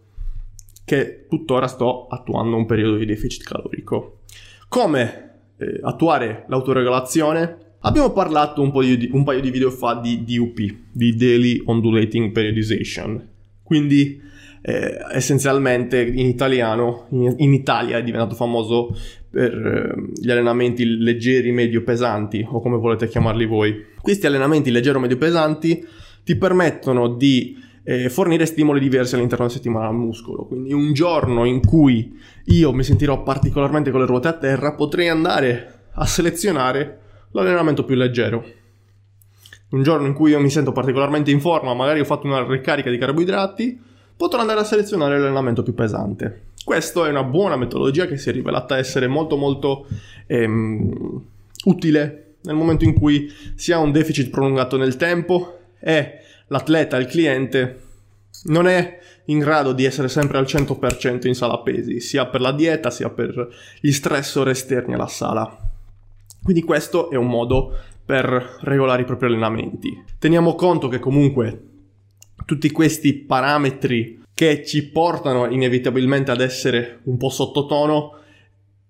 che 0.84 1.26
tuttora 1.30 1.68
sto 1.68 2.08
attuando 2.08 2.58
un 2.58 2.66
periodo 2.66 2.98
di 2.98 3.06
deficit 3.06 3.44
calorico. 3.44 4.20
Come 4.68 5.31
eh, 5.62 5.80
attuare 5.84 6.46
l'autoregolazione? 6.48 7.58
Abbiamo 7.82 8.12
parlato 8.12 8.62
un, 8.62 8.72
di, 8.72 9.10
un, 9.12 9.24
paio 9.24 9.42
di 9.42 9.50
video 9.50 9.72
fa 9.72 9.96
di 9.96 10.24
DUP, 10.24 10.60
di 10.92 11.16
Daily 11.16 11.62
Undulating 11.66 12.32
Periodization. 12.32 13.28
Quindi 13.64 14.20
eh, 14.62 14.98
essenzialmente 15.14 16.02
in 16.02 16.28
italiano, 16.28 17.08
in, 17.12 17.34
in, 17.38 17.54
Italia 17.54 17.98
è 17.98 18.04
diventato 18.04 18.36
famoso 18.36 18.96
per 19.30 19.54
eh, 19.54 20.12
gli 20.22 20.30
allenamenti 20.30 20.86
leggeri, 20.86 21.52
medio, 21.52 21.84
pesanti 21.84 22.46
o 22.48 22.60
come 22.60 22.78
volete 22.78 23.08
chiamarli 23.08 23.46
voi. 23.46 23.86
Questi 24.00 24.28
allenamenti 24.28 24.70
leggero, 24.70 25.00
medio, 25.00 25.18
pesanti 25.18 25.84
ti 26.24 26.36
permettono 26.36 27.08
di 27.08 27.58
eh, 27.92 28.10
fornire 28.10 28.46
stimoli 28.46 28.80
diversi 28.80 29.16
all'interno 29.16 29.46
della 29.46 29.58
settimana 29.58 29.88
al 29.88 29.96
muscolo. 29.96 30.46
Quindi 30.46 30.72
un 30.72 30.94
giorno 30.94 31.44
in 31.44 31.66
cui 31.66 32.18
io 32.46 32.72
mi 32.72 32.84
sentirò 32.84 33.22
particolarmente 33.22 33.92
con 33.92 34.00
le 34.00 34.06
ruote 34.06 34.30
a 34.30 34.34
terra, 34.34 34.74
potrei 34.76 35.10
andare 35.10 35.80
a 35.94 36.06
selezionare 36.06 37.00
l'allenamento 37.32 37.84
più 37.84 37.96
leggero. 37.96 38.46
Un 39.72 39.84
giorno 39.84 40.08
in 40.08 40.14
cui 40.14 40.32
io 40.32 40.40
mi 40.40 40.50
sento 40.50 40.72
particolarmente 40.72 41.32
in 41.32 41.42
forma, 41.42 41.74
magari 41.74 42.00
ho 42.00 42.06
fatto 42.06 42.28
una 42.28 42.46
ricarica 42.46 42.90
di 42.90 42.98
carboidrati, 42.98 43.80
potrò 44.16 44.40
andare 44.40 44.62
a 44.62 44.64
selezionare 44.64 45.18
l'allenamento 45.18 45.62
più 45.62 45.74
pesante. 45.74 46.44
Questa 46.64 47.08
è 47.08 47.10
una 47.10 47.24
buona 47.24 47.58
metodologia 47.58 48.06
che 48.06 48.18
si 48.18 48.30
è 48.30 48.32
rivelata 48.32 48.78
essere 48.78 49.08
molto 49.08 49.36
molto 49.36 49.88
ehm, 50.28 51.24
utile 51.66 52.36
nel 52.44 52.56
momento 52.56 52.86
in 52.86 52.94
cui 52.94 53.32
si 53.56 53.72
ha 53.72 53.80
un 53.80 53.92
deficit 53.92 54.30
prolungato 54.30 54.78
nel 54.78 54.96
tempo 54.96 55.58
e 55.80 56.21
l'atleta, 56.52 56.98
il 56.98 57.08
cliente, 57.08 57.82
non 58.44 58.68
è 58.68 59.00
in 59.26 59.40
grado 59.40 59.72
di 59.72 59.86
essere 59.86 60.10
sempre 60.10 60.38
al 60.38 60.46
100% 60.46 61.26
in 61.28 61.34
sala 61.34 61.60
pesi, 61.60 62.00
sia 62.00 62.28
per 62.28 62.42
la 62.42 62.52
dieta 62.52 62.90
sia 62.90 63.10
per 63.10 63.48
gli 63.80 63.92
stressor 63.92 64.50
esterni 64.50 64.94
alla 64.94 65.08
sala. 65.08 65.58
Quindi 66.44 66.64
questo 66.64 67.10
è 67.10 67.16
un 67.16 67.28
modo 67.28 67.78
per 68.06 68.58
regolare 68.62 69.04
i 69.04 69.06
propri 69.06 69.28
allenamenti. 69.28 70.04
Teniamo 70.20 70.56
conto 70.56 70.88
che 70.88 71.00
comunque 71.00 71.64
tutti 72.46 72.70
questi 72.72 73.14
parametri 73.14 74.24
che 74.34 74.66
ci 74.66 74.90
portano 74.90 75.50
inevitabilmente 75.50 76.32
ad 76.32 76.42
essere 76.42 77.00
un 77.04 77.18
po' 77.18 77.30
sottotono 77.30 78.18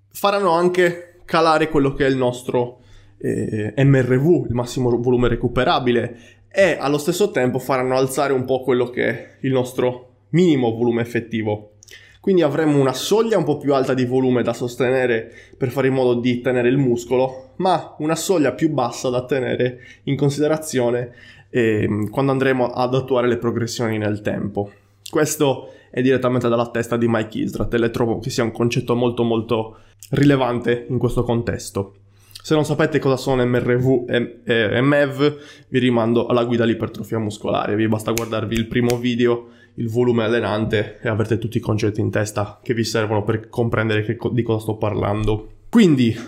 faranno 0.10 0.52
anche 0.52 1.20
calare 1.26 1.70
quello 1.70 1.94
che 1.94 2.06
è 2.06 2.10
il 2.10 2.16
nostro 2.16 2.80
eh, 3.18 3.74
MRV, 3.78 4.48
il 4.48 4.56
massimo 4.56 4.90
volume 4.98 5.28
recuperabile, 5.28 6.41
e 6.54 6.78
allo 6.80 6.98
stesso 6.98 7.32
tempo 7.32 7.60
faranno 7.60 7.96
alzare 7.96 8.34
un 8.34 8.46
po' 8.46 8.62
quello 8.62 8.90
che 8.90 9.08
è 9.08 9.28
il 9.42 9.52
nostro 9.52 10.10
minimo 10.30 10.72
volume 10.72 11.02
effettivo. 11.02 11.72
Quindi 12.20 12.44
avremo 12.44 12.80
una 12.80 12.94
soglia 12.94 13.38
un 13.38 13.44
po' 13.44 13.58
più 13.58 13.74
alta 13.74 13.96
di 13.96 14.06
volume 14.06 14.44
da 14.44 14.54
sostenere 14.54 15.32
per 15.58 15.70
fare 15.70 15.88
in 15.88 15.96
modo 15.96 16.20
di 16.20 16.40
tenere 16.42 16.70
il 16.70 16.78
muscolo, 16.78 17.54
ma 17.56 17.96
una 17.98 18.16
soglia 18.16 18.52
più 18.52 18.70
bassa 18.70 19.10
da 19.10 19.26
tenere 19.26 19.80
in 20.04 20.16
considerazione 20.16 21.14
eh, 21.50 22.08
quando 22.12 22.32
andremo 22.32 22.68
ad 22.68 22.94
attuare 22.94 23.28
le 23.28 23.38
progressioni 23.38 23.98
nel 23.98 24.22
tempo. 24.22 24.72
Questo 25.10 25.72
è 25.90 26.02
direttamente 26.02 26.48
dalla 26.48 26.70
testa 26.70 26.96
di 26.96 27.08
Mike 27.08 27.40
Isdrat 27.40 27.74
e 27.74 27.78
le 27.80 27.90
trovo 27.90 28.20
che 28.20 28.30
sia 28.30 28.44
un 28.44 28.52
concetto 28.52 28.96
molto 28.96 29.24
molto 29.24 29.78
rilevante 30.12 30.86
in 30.90 31.00
questo 31.00 31.24
contesto. 31.24 31.96
Se 32.44 32.56
non 32.56 32.66
sapete 32.66 32.98
cosa 32.98 33.18
sono 33.18 33.46
MRV 33.46 34.06
e 34.08 34.82
MEV, 34.82 35.38
vi 35.68 35.80
rimando 35.80 36.26
alla 36.26 36.44
guida 36.44 36.64
all'ipertrofia 36.64 37.20
muscolare. 37.20 37.76
Vi 37.76 37.88
basta 37.88 38.12
guardarvi 38.12 38.56
il 38.56 38.66
primo 38.66 38.98
video, 38.98 39.50
il 39.76 39.90
volume 39.90 40.24
allenante 40.24 41.00
e 41.02 41.08
avrete 41.08 41.38
tutti 41.38 41.58
i 41.58 41.62
concetti 41.62 42.02
in 42.02 42.10
testa 42.10 42.60
che 42.64 42.74
vi 42.74 42.84
servono 42.84 43.24
per 43.24 43.48
comprendere 43.48 44.04
che, 44.04 44.18
di 44.32 44.42
cosa 44.42 44.60
sto 44.60 44.76
parlando. 44.76 45.50
Quindi, 45.70 46.16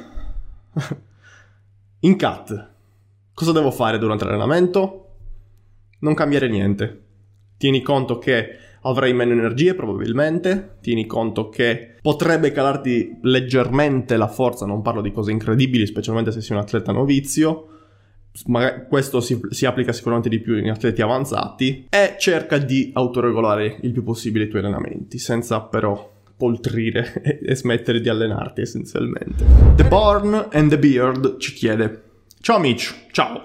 in 2.01 2.17
cut, 2.17 2.69
cosa 3.33 3.51
devo 3.51 3.71
fare 3.71 3.97
durante 3.97 4.23
l'allenamento? 4.23 4.99
Non 5.99 6.13
cambiare 6.13 6.47
niente. 6.47 7.01
Tieni 7.57 7.81
conto 7.81 8.19
che 8.19 8.57
avrai 8.83 9.13
meno 9.13 9.31
energie 9.31 9.75
probabilmente, 9.75 10.77
tieni 10.81 11.05
conto 11.05 11.49
che 11.49 11.95
potrebbe 12.01 12.51
calarti 12.51 13.17
leggermente 13.21 14.17
la 14.17 14.27
forza, 14.27 14.65
non 14.65 14.81
parlo 14.81 15.01
di 15.01 15.11
cose 15.11 15.31
incredibili, 15.31 15.85
specialmente 15.85 16.31
se 16.31 16.41
sei 16.41 16.55
un 16.57 16.63
atleta 16.63 16.91
novizio, 16.91 17.67
questo 18.89 19.21
si, 19.21 19.39
si, 19.49 19.65
applica 19.65 19.93
sicuramente 19.93 20.27
di 20.27 20.39
più 20.39 20.57
in 20.57 20.69
atleti 20.69 21.01
avanzati, 21.01 21.87
e 21.89 22.15
cerca 22.17 22.57
di 22.57 22.91
autoregolare 22.93 23.77
il 23.81 23.91
più 23.91 24.03
possibile 24.03 24.45
i 24.45 24.47
tuoi 24.47 24.63
allenamenti, 24.63 25.19
senza 25.19 25.61
però 25.61 26.11
poltrire 26.35 27.13
e, 27.21 27.39
e 27.45 27.55
smettere 27.55 28.01
di 28.01 28.09
allenarti 28.09 28.61
essenzialmente. 28.61 29.45
The 29.75 29.85
Born 29.85 30.47
and 30.51 30.69
the 30.69 30.79
Beard 30.79 31.37
ci 31.37 31.53
chiede. 31.53 32.01
Ciao 32.41 32.57
amici, 32.57 32.93
ciao, 33.11 33.41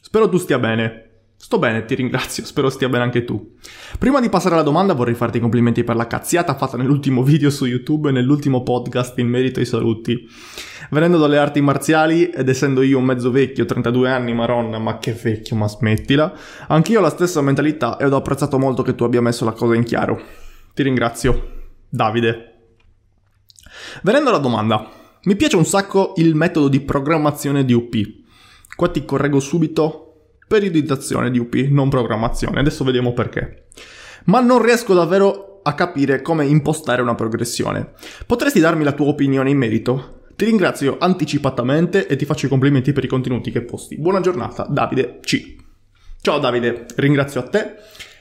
spero 0.00 0.28
tu 0.28 0.38
stia 0.38 0.58
bene. 0.58 1.11
Sto 1.52 1.60
bene, 1.60 1.84
ti 1.84 1.94
ringrazio, 1.94 2.46
spero 2.46 2.70
stia 2.70 2.88
bene 2.88 3.04
anche 3.04 3.24
tu. 3.24 3.56
Prima 3.98 4.22
di 4.22 4.30
passare 4.30 4.54
alla 4.54 4.64
domanda 4.64 4.94
vorrei 4.94 5.12
farti 5.12 5.36
i 5.36 5.40
complimenti 5.40 5.84
per 5.84 5.96
la 5.96 6.06
cazziata 6.06 6.54
fatta 6.54 6.78
nell'ultimo 6.78 7.20
video 7.22 7.50
su 7.50 7.66
YouTube 7.66 8.08
e 8.08 8.12
nell'ultimo 8.12 8.62
podcast 8.62 9.18
in 9.18 9.28
merito 9.28 9.60
ai 9.60 9.66
saluti. 9.66 10.26
Venendo 10.88 11.18
dalle 11.18 11.36
arti 11.36 11.60
marziali 11.60 12.30
ed 12.30 12.48
essendo 12.48 12.80
io 12.80 12.96
un 12.96 13.04
mezzo 13.04 13.30
vecchio, 13.30 13.66
32 13.66 14.08
anni, 14.08 14.32
maronna, 14.32 14.78
ma 14.78 14.96
che 14.96 15.12
vecchio, 15.12 15.54
ma 15.54 15.68
smettila, 15.68 16.32
anch'io 16.68 17.00
ho 17.00 17.02
la 17.02 17.10
stessa 17.10 17.42
mentalità 17.42 17.98
e 17.98 18.06
ho 18.06 18.16
apprezzato 18.16 18.58
molto 18.58 18.82
che 18.82 18.94
tu 18.94 19.04
abbia 19.04 19.20
messo 19.20 19.44
la 19.44 19.52
cosa 19.52 19.74
in 19.74 19.84
chiaro. 19.84 20.22
Ti 20.72 20.82
ringrazio. 20.82 21.50
Davide. 21.86 22.70
Venendo 24.00 24.30
alla 24.30 24.38
domanda, 24.38 24.88
mi 25.24 25.36
piace 25.36 25.56
un 25.56 25.66
sacco 25.66 26.14
il 26.16 26.34
metodo 26.34 26.68
di 26.68 26.80
programmazione 26.80 27.66
di 27.66 27.74
UP. 27.74 27.94
Qua 28.74 28.88
ti 28.88 29.04
correggo 29.04 29.38
subito 29.38 30.06
periodizzazione 30.52 31.30
di 31.30 31.38
UP, 31.38 31.54
non 31.70 31.88
programmazione. 31.88 32.60
Adesso 32.60 32.84
vediamo 32.84 33.14
perché. 33.14 33.68
Ma 34.24 34.40
non 34.40 34.60
riesco 34.60 34.92
davvero 34.92 35.60
a 35.62 35.72
capire 35.74 36.20
come 36.20 36.44
impostare 36.44 37.00
una 37.00 37.14
progressione. 37.14 37.92
Potresti 38.26 38.60
darmi 38.60 38.84
la 38.84 38.92
tua 38.92 39.06
opinione 39.06 39.48
in 39.48 39.56
merito? 39.56 40.24
Ti 40.36 40.44
ringrazio 40.44 40.98
anticipatamente 41.00 42.06
e 42.06 42.16
ti 42.16 42.26
faccio 42.26 42.44
i 42.44 42.48
complimenti 42.50 42.92
per 42.92 43.04
i 43.04 43.08
contenuti 43.08 43.50
che 43.50 43.62
posti. 43.62 43.96
Buona 43.96 44.20
giornata, 44.20 44.66
Davide 44.68 45.20
C. 45.22 45.56
Ciao 46.20 46.38
Davide, 46.38 46.84
ringrazio 46.96 47.40
a 47.40 47.44
te 47.44 47.74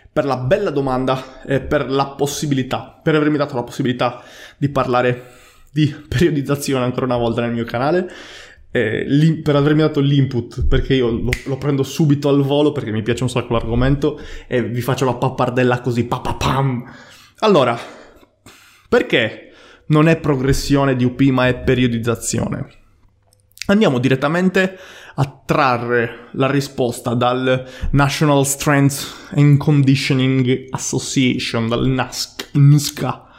per 0.10 0.24
la 0.24 0.38
bella 0.38 0.70
domanda 0.70 1.42
e 1.46 1.60
per 1.60 1.92
la 1.92 2.12
possibilità, 2.12 2.98
per 3.04 3.16
avermi 3.16 3.36
dato 3.36 3.56
la 3.56 3.64
possibilità 3.64 4.24
di 4.58 4.70
parlare 4.70 5.40
di 5.70 5.94
periodizzazione 6.08 6.86
ancora 6.86 7.08
una 7.08 7.18
volta 7.18 7.42
nel 7.42 7.52
mio 7.52 7.66
canale 7.66 8.10
eh, 8.72 9.42
per 9.44 9.56
avermi 9.56 9.82
dato 9.82 10.00
l'input, 10.00 10.66
perché 10.66 10.96
io 10.96 11.10
lo, 11.10 11.30
lo, 11.46 11.58
prendo 11.58 11.84
subito 11.84 12.30
al 12.30 12.42
volo 12.42 12.72
perché 12.72 12.92
mi 12.92 13.04
piace 13.04 13.24
un 13.24 13.30
sacco 13.30 13.54
l'argomento 13.54 14.20
e 14.48 14.64
vi 14.64 14.82
faccio 14.82 15.06
la 15.06 15.16
pappardella 15.16 15.82
così, 15.82 16.06
papapam. 16.06 16.84
Allora, 17.40 17.78
perché 18.88 19.52
non 19.88 20.08
è 20.08 20.18
progressione 20.18 20.96
di 20.96 21.04
UP 21.04 21.20
ma 21.22 21.48
è 21.48 21.58
periodizzazione? 21.58 22.80
Andiamo 23.68 24.00
direttamente 24.00 24.78
a 25.16 25.42
trarre 25.46 26.30
la 26.34 26.50
risposta 26.50 27.14
dal 27.14 27.68
National 27.92 28.46
Strength 28.46 29.30
and 29.36 29.58
Conditioning 29.58 30.68
Association, 30.72 31.68
dal 31.68 31.88
NASC, 31.88 32.52
NSCA, 32.54 33.31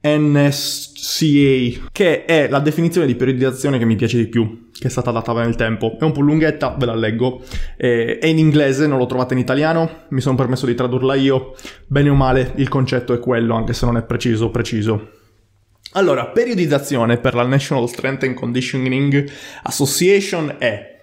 NSCA, 0.00 1.88
che 1.90 2.24
è 2.24 2.48
la 2.48 2.60
definizione 2.60 3.06
di 3.06 3.16
periodizzazione 3.16 3.78
che 3.78 3.84
mi 3.84 3.96
piace 3.96 4.16
di 4.16 4.28
più, 4.28 4.68
che 4.72 4.86
è 4.86 4.90
stata 4.90 5.10
data 5.10 5.32
nel 5.32 5.56
tempo. 5.56 5.96
È 5.98 6.04
un 6.04 6.12
po' 6.12 6.20
lunghetta, 6.20 6.76
ve 6.78 6.86
la 6.86 6.94
leggo. 6.94 7.42
è 7.76 8.26
in 8.26 8.38
inglese, 8.38 8.86
non 8.86 8.98
l'ho 8.98 9.06
trovata 9.06 9.34
in 9.34 9.40
italiano, 9.40 10.04
mi 10.10 10.20
sono 10.20 10.36
permesso 10.36 10.66
di 10.66 10.74
tradurla 10.74 11.14
io. 11.14 11.54
Bene 11.86 12.10
o 12.10 12.14
male, 12.14 12.52
il 12.56 12.68
concetto 12.68 13.12
è 13.12 13.18
quello, 13.18 13.54
anche 13.54 13.72
se 13.72 13.86
non 13.86 13.96
è 13.96 14.02
preciso 14.02 14.50
preciso. 14.50 15.10
Allora, 15.92 16.26
periodizzazione 16.26 17.18
per 17.18 17.34
la 17.34 17.44
National 17.44 17.88
Strength 17.88 18.24
and 18.24 18.34
Conditioning 18.34 19.26
Association 19.62 20.56
è 20.58 20.97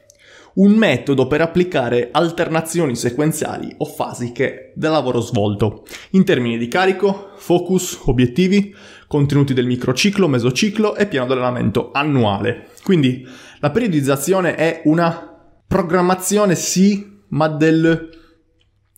un 0.56 0.74
metodo 0.74 1.28
per 1.28 1.42
applicare 1.42 2.10
alternazioni 2.12 2.96
sequenziali 2.96 3.74
o 3.78 3.86
fasiche 3.86 4.72
del 4.76 4.92
lavoro 4.92 5.20
svolto, 5.20 5.86
in 6.12 6.24
termini 6.24 6.58
di 6.58 6.68
carico, 6.68 7.32
focus, 7.36 8.02
obiettivi, 8.06 8.74
contenuti 9.08 9.54
del 9.54 9.66
microciclo, 9.66 10.28
mesociclo 10.28 10.96
e 10.96 11.08
piano 11.08 11.28
di 11.28 11.34
allenamento 11.34 11.92
annuale. 11.92 12.70
Quindi 12.84 13.28
la 13.60 13.72
periodizzazione 13.72 14.56
è 14.56 14.82
una 14.86 15.34
programmazione 15.68 16.56
sì, 16.56 17.20
ma 17.30 17.48
del 17.48 18.10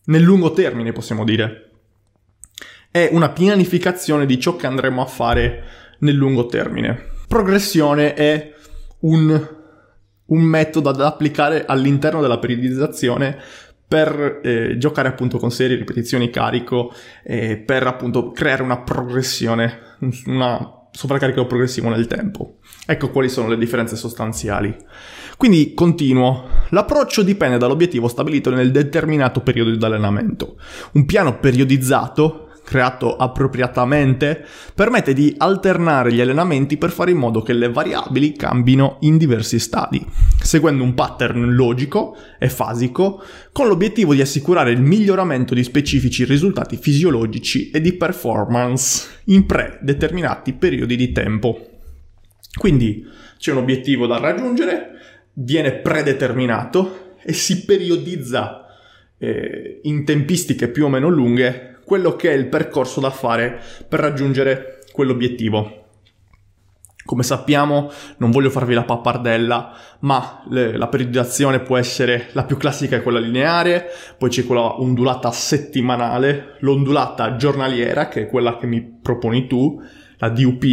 nel 0.06 0.22
lungo 0.22 0.52
termine 0.52 0.92
possiamo 0.92 1.24
dire. 1.24 1.64
È 2.92 3.10
una 3.12 3.30
pianificazione 3.30 4.26
di 4.26 4.40
ciò 4.40 4.56
che 4.56 4.68
andremo 4.68 5.02
a 5.02 5.06
fare 5.06 5.64
nel 6.00 6.16
lungo 6.16 6.46
termine. 6.46 7.16
Progressione 7.28 8.14
è 8.14 8.54
un 9.00 9.57
un 10.28 10.42
metodo 10.42 10.92
da 10.92 11.08
applicare 11.08 11.66
all'interno 11.66 12.22
della 12.22 12.40
periodizzazione 12.40 13.38
per 13.88 14.42
eh, 14.44 14.78
giocare 14.78 15.08
appunto 15.08 15.38
con 15.38 15.50
serie, 15.50 15.78
ripetizioni, 15.78 16.30
carico, 16.30 16.92
eh, 17.24 17.58
per 17.58 17.88
appunto 17.88 18.32
creare 18.32 18.62
una 18.62 18.80
progressione, 18.80 19.80
una 20.26 20.78
sovraccarico 20.92 21.46
progressivo 21.46 21.90
nel 21.90 22.08
tempo. 22.08 22.58
Ecco 22.86 23.12
quali 23.12 23.30
sono 23.30 23.48
le 23.48 23.58
differenze 23.58 23.96
sostanziali. 23.96 24.76
Quindi 25.38 25.74
continuo. 25.74 26.50
L'approccio 26.70 27.22
dipende 27.22 27.58
dall'obiettivo 27.58 28.08
stabilito 28.08 28.50
nel 28.50 28.72
determinato 28.72 29.42
periodo 29.42 29.70
di 29.70 29.86
allenamento. 29.86 30.58
Un 30.94 31.06
piano 31.06 31.38
periodizzato 31.40 32.47
creato 32.68 33.16
appropriatamente, 33.16 34.46
permette 34.76 35.14
di 35.14 35.34
alternare 35.38 36.12
gli 36.12 36.20
allenamenti 36.20 36.76
per 36.76 36.90
fare 36.92 37.12
in 37.12 37.18
modo 37.18 37.42
che 37.42 37.54
le 37.54 37.70
variabili 37.70 38.34
cambino 38.34 38.98
in 39.02 39.18
diversi 39.18 39.58
stadi, 39.58 40.06
seguendo 40.42 40.84
un 40.84 40.94
pattern 40.94 41.56
logico 41.56 42.18
e 42.38 42.50
fasico, 42.50 43.24
con 43.54 43.70
l'obiettivo 43.70 44.14
di 44.14 44.20
assicurare 44.20 44.72
il 44.72 44.82
miglioramento 44.82 45.54
di 45.54 45.64
specifici 45.64 46.26
risultati 46.26 46.76
fisiologici 46.76 47.70
e 47.70 47.80
di 47.80 47.94
performance 47.94 49.22
in 49.28 49.46
predeterminati 49.46 50.52
periodi 50.52 50.98
di 50.98 51.14
tempo. 51.14 51.70
Quindi 52.54 53.06
c'è 53.38 53.54
un 53.54 53.60
obiettivo 53.60 54.08
da 54.08 54.18
raggiungere, 54.18 54.90
viene 55.36 55.72
predeterminato 55.72 57.14
e 57.24 57.32
si 57.32 57.64
periodizza 57.64 58.66
eh, 59.18 59.80
in 59.84 60.04
tempistiche 60.04 60.68
più 60.68 60.84
o 60.84 60.90
meno 60.90 61.08
lunghe 61.08 61.77
quello 61.88 62.18
che 62.18 62.32
è 62.32 62.34
il 62.34 62.50
percorso 62.50 63.00
da 63.00 63.10
fare 63.12 63.62
per 63.88 64.02
raggiungere 64.02 64.84
quell'obiettivo. 64.92 65.86
Come 67.06 67.24
sappiamo, 67.24 67.90
non 68.18 68.30
voglio 68.30 68.50
farvi 68.50 68.74
la 68.74 68.84
pappardella, 68.84 69.72
ma 70.02 70.44
le, 70.50 70.76
la 70.76 70.90
periodizzazione 70.90 71.62
può 71.62 71.78
essere 71.78 72.28
la 72.34 72.44
più 72.44 72.58
classica 72.58 72.98
è 72.98 73.02
quella 73.02 73.20
lineare, 73.20 73.86
poi 74.18 74.30
c'è 74.30 74.46
quella 74.46 74.82
ondulata 74.82 75.32
settimanale, 75.32 76.58
l'ondulata 76.60 77.38
giornaliera, 77.38 78.10
che 78.10 78.24
è 78.24 78.28
quella 78.28 78.58
che 78.58 78.68
mi 78.68 78.82
proponi 79.02 79.48
tu, 79.48 79.82
la 80.18 80.28
DUP, 80.28 80.64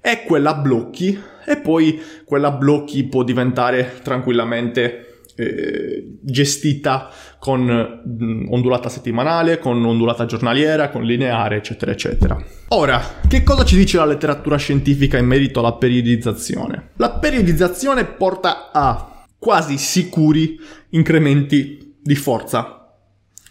e 0.00 0.22
quella 0.24 0.54
blocchi, 0.54 1.20
e 1.44 1.56
poi 1.56 2.00
quella 2.24 2.52
blocchi 2.52 3.02
può 3.08 3.24
diventare 3.24 3.98
tranquillamente 4.04 5.09
eh, 5.40 6.18
gestita 6.20 7.08
con 7.38 7.62
mm, 7.64 8.52
ondulata 8.52 8.88
settimanale, 8.88 9.58
con 9.58 9.82
ondulata 9.84 10.26
giornaliera, 10.26 10.90
con 10.90 11.04
lineare, 11.04 11.56
eccetera, 11.56 11.90
eccetera. 11.92 12.42
Ora, 12.68 13.00
che 13.26 13.42
cosa 13.42 13.64
ci 13.64 13.76
dice 13.76 13.96
la 13.96 14.04
letteratura 14.04 14.56
scientifica 14.56 15.16
in 15.16 15.26
merito 15.26 15.60
alla 15.60 15.74
periodizzazione? 15.74 16.90
La 16.96 17.12
periodizzazione 17.12 18.04
porta 18.04 18.70
a 18.72 19.24
quasi 19.38 19.78
sicuri 19.78 20.58
incrementi 20.90 21.94
di 22.02 22.14
forza, 22.14 22.94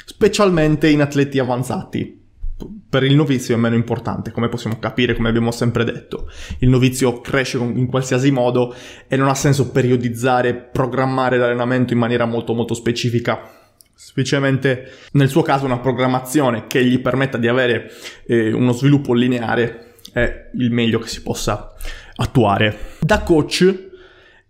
specialmente 0.06 0.88
in 0.88 1.02
atleti 1.02 1.40
avanzati 1.40 2.19
per 2.90 3.04
il 3.04 3.16
novizio 3.16 3.56
è 3.56 3.58
meno 3.58 3.76
importante, 3.76 4.32
come 4.32 4.50
possiamo 4.50 4.80
capire, 4.80 5.16
come 5.16 5.30
abbiamo 5.30 5.52
sempre 5.52 5.84
detto. 5.84 6.30
Il 6.60 6.70
novizio 6.70 7.22
cresce 7.22 7.58
in 7.58 7.88
qualsiasi 7.88 8.32
modo 8.32 8.74
e 9.08 9.16
non 9.16 9.28
ha 9.28 9.36
senso 9.36 9.72
periodizzare, 9.72 10.56
programmare 10.56 11.38
l'allenamento 11.38 11.94
in 11.94 12.00
maniera 12.00 12.26
molto 12.26 12.54
molto 12.54 12.74
specifica. 12.74 13.58
Specialmente 13.94 14.92
nel 15.14 15.30
suo 15.30 15.42
caso 15.42 15.66
una 15.66 15.80
programmazione 15.80 16.68
che 16.68 16.84
gli 16.84 17.00
permetta 17.00 17.38
di 17.38 17.48
avere 17.48 17.92
eh, 18.26 18.52
uno 18.52 18.72
sviluppo 18.72 19.14
lineare 19.14 19.96
è 20.14 20.50
il 20.56 20.72
meglio 20.72 21.00
che 21.00 21.08
si 21.08 21.22
possa 21.22 21.74
attuare. 22.16 22.96
Da 23.00 23.22
coach 23.22 23.90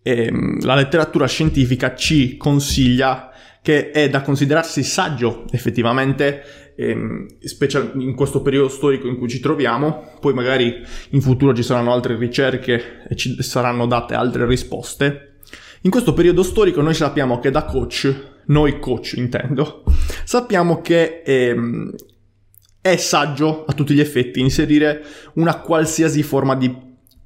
ehm, 0.01 0.63
la 0.63 0.75
letteratura 0.75 1.27
scientifica 1.27 1.95
ci 1.95 2.37
consiglia 2.37 3.28
che 3.69 3.91
è 3.91 4.09
da 4.09 4.23
considerarsi 4.23 4.81
saggio 4.81 5.45
effettivamente 5.51 6.73
ehm, 6.75 7.37
special- 7.41 7.91
in 7.97 8.15
questo 8.15 8.41
periodo 8.41 8.67
storico 8.67 9.05
in 9.05 9.15
cui 9.15 9.29
ci 9.29 9.39
troviamo, 9.39 10.15
poi 10.19 10.33
magari 10.33 10.81
in 11.11 11.21
futuro 11.21 11.53
ci 11.53 11.61
saranno 11.61 11.93
altre 11.93 12.17
ricerche 12.17 13.05
e 13.07 13.15
ci 13.15 13.39
saranno 13.43 13.85
date 13.85 14.15
altre 14.15 14.47
risposte. 14.47 15.35
In 15.81 15.91
questo 15.91 16.13
periodo 16.13 16.41
storico 16.41 16.81
noi 16.81 16.95
sappiamo 16.95 17.37
che 17.37 17.51
da 17.51 17.65
coach, 17.65 18.39
noi 18.47 18.79
coach 18.79 19.13
intendo, 19.17 19.83
sappiamo 20.23 20.81
che 20.81 21.21
ehm, 21.23 21.93
è 22.81 22.95
saggio 22.95 23.65
a 23.65 23.73
tutti 23.73 23.93
gli 23.93 23.99
effetti 23.99 24.39
inserire 24.39 25.03
una 25.35 25.59
qualsiasi 25.59 26.23
forma 26.23 26.55
di 26.55 26.75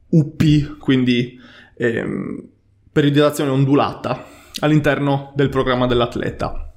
UP, 0.09 0.77
quindi 0.77 1.39
ehm, 1.77 2.49
periodizzazione 2.91 3.49
ondulata, 3.49 4.41
all'interno 4.59 5.31
del 5.35 5.49
programma 5.49 5.87
dell'atleta. 5.87 6.73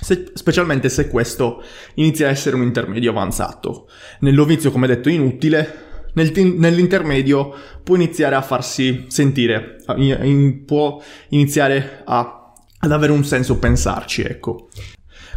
Se, 0.00 0.30
specialmente 0.34 0.88
se 0.88 1.08
questo 1.08 1.62
inizia 1.94 2.28
a 2.28 2.30
essere 2.30 2.56
un 2.56 2.62
intermedio 2.62 3.10
avanzato. 3.10 3.88
Nel 4.20 4.34
novizio, 4.34 4.70
come 4.70 4.86
detto, 4.86 5.08
inutile, 5.08 5.86
nel 6.14 6.32
nell'intermedio 6.32 7.54
può 7.82 7.94
iniziare 7.94 8.34
a 8.34 8.42
farsi 8.42 9.06
sentire, 9.08 9.76
può 10.64 11.02
iniziare 11.30 12.02
a, 12.04 12.52
ad 12.78 12.92
avere 12.92 13.12
un 13.12 13.24
senso 13.24 13.58
pensarci, 13.58 14.22
ecco. 14.22 14.68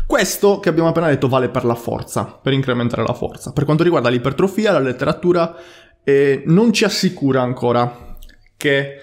Questo 0.06 0.60
che 0.60 0.70
abbiamo 0.70 0.90
appena 0.90 1.08
detto 1.08 1.30
vale 1.30 1.50
per 1.50 1.64
la 1.64 1.76
forza, 1.76 2.26
per 2.26 2.52
incrementare 2.52 3.04
la 3.04 3.14
forza. 3.14 3.54
Per 3.54 3.64
quanto 3.64 3.84
riguarda 3.84 4.10
l'ipertrofia, 4.10 4.74
la 4.74 4.80
letteratura 4.80 5.56
eh, 6.04 6.44
non 6.48 6.74
ci 6.74 6.84
assicura 6.84 7.42
ancora 7.42 8.18
che 8.58 8.98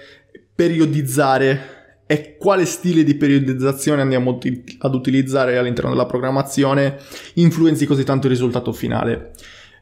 periodizzare 0.55 1.78
e 2.11 2.39
quale 2.39 2.65
stile 2.65 3.05
di 3.05 3.17
periodizzazione 3.17 4.01
andiamo 4.01 4.39
ad 4.79 4.95
utilizzare 4.95 5.59
all'interno 5.59 5.91
della 5.91 6.07
programmazione 6.07 6.97
influenzi 7.35 7.85
così 7.85 8.03
tanto 8.03 8.29
il 8.29 8.33
risultato 8.33 8.73
finale. 8.73 9.33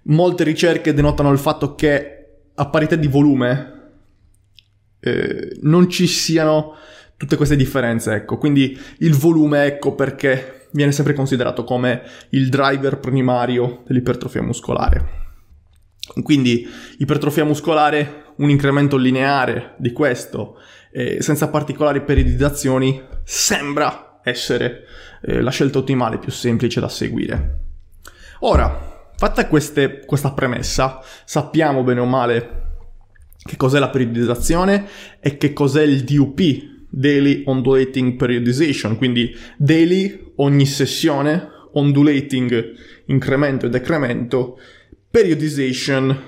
Molte 0.06 0.42
ricerche 0.42 0.92
denotano 0.92 1.30
il 1.30 1.38
fatto 1.38 1.76
che 1.76 2.26
a 2.52 2.66
parità 2.68 2.96
di 2.96 3.06
volume 3.06 3.90
eh, 4.98 5.56
non 5.60 5.88
ci 5.88 6.08
siano 6.08 6.74
tutte 7.16 7.36
queste 7.36 7.54
differenze, 7.54 8.12
ecco. 8.14 8.38
Quindi 8.38 8.76
il 8.98 9.14
volume, 9.14 9.64
ecco 9.64 9.94
perché 9.94 10.66
viene 10.72 10.90
sempre 10.90 11.14
considerato 11.14 11.62
come 11.62 12.02
il 12.30 12.48
driver 12.48 12.98
primario 12.98 13.84
dell'ipertrofia 13.86 14.42
muscolare. 14.42 15.24
Quindi 16.22 16.66
ipertrofia 16.98 17.44
muscolare, 17.44 18.24
un 18.38 18.50
incremento 18.50 18.96
lineare 18.96 19.74
di 19.78 19.92
questo 19.92 20.56
eh, 20.96 21.20
senza 21.20 21.48
particolari 21.48 22.00
periodizzazioni, 22.00 23.02
sembra 23.22 24.20
essere 24.24 24.84
eh, 25.20 25.42
la 25.42 25.50
scelta 25.50 25.76
ottimale 25.76 26.16
più 26.18 26.32
semplice 26.32 26.80
da 26.80 26.88
seguire. 26.88 27.58
Ora, 28.40 29.10
fatta 29.14 29.46
queste, 29.46 30.06
questa 30.06 30.32
premessa, 30.32 31.00
sappiamo 31.26 31.82
bene 31.82 32.00
o 32.00 32.06
male 32.06 32.64
che 33.36 33.56
cos'è 33.56 33.78
la 33.78 33.90
periodizzazione 33.90 34.86
e 35.20 35.36
che 35.36 35.52
cos'è 35.52 35.82
il 35.82 36.02
DUP, 36.02 36.40
Daily 36.88 37.42
Ondulating 37.44 38.16
Periodization, 38.16 38.96
quindi 38.96 39.36
daily 39.58 40.32
ogni 40.36 40.64
sessione, 40.64 41.46
ondulating 41.74 42.72
incremento 43.06 43.66
e 43.66 43.68
decremento, 43.68 44.58
periodization, 45.10 46.18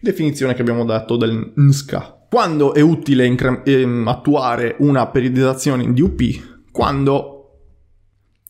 definizione 0.00 0.54
che 0.54 0.60
abbiamo 0.60 0.84
dato 0.84 1.16
del 1.16 1.52
NSCA, 1.54 2.17
quando 2.28 2.74
è 2.74 2.80
utile 2.80 3.24
incre- 3.24 3.62
ehm, 3.64 4.06
attuare 4.06 4.76
una 4.80 5.06
periodizzazione 5.06 5.82
in 5.82 5.94
DUP? 5.94 6.66
Quando 6.70 7.38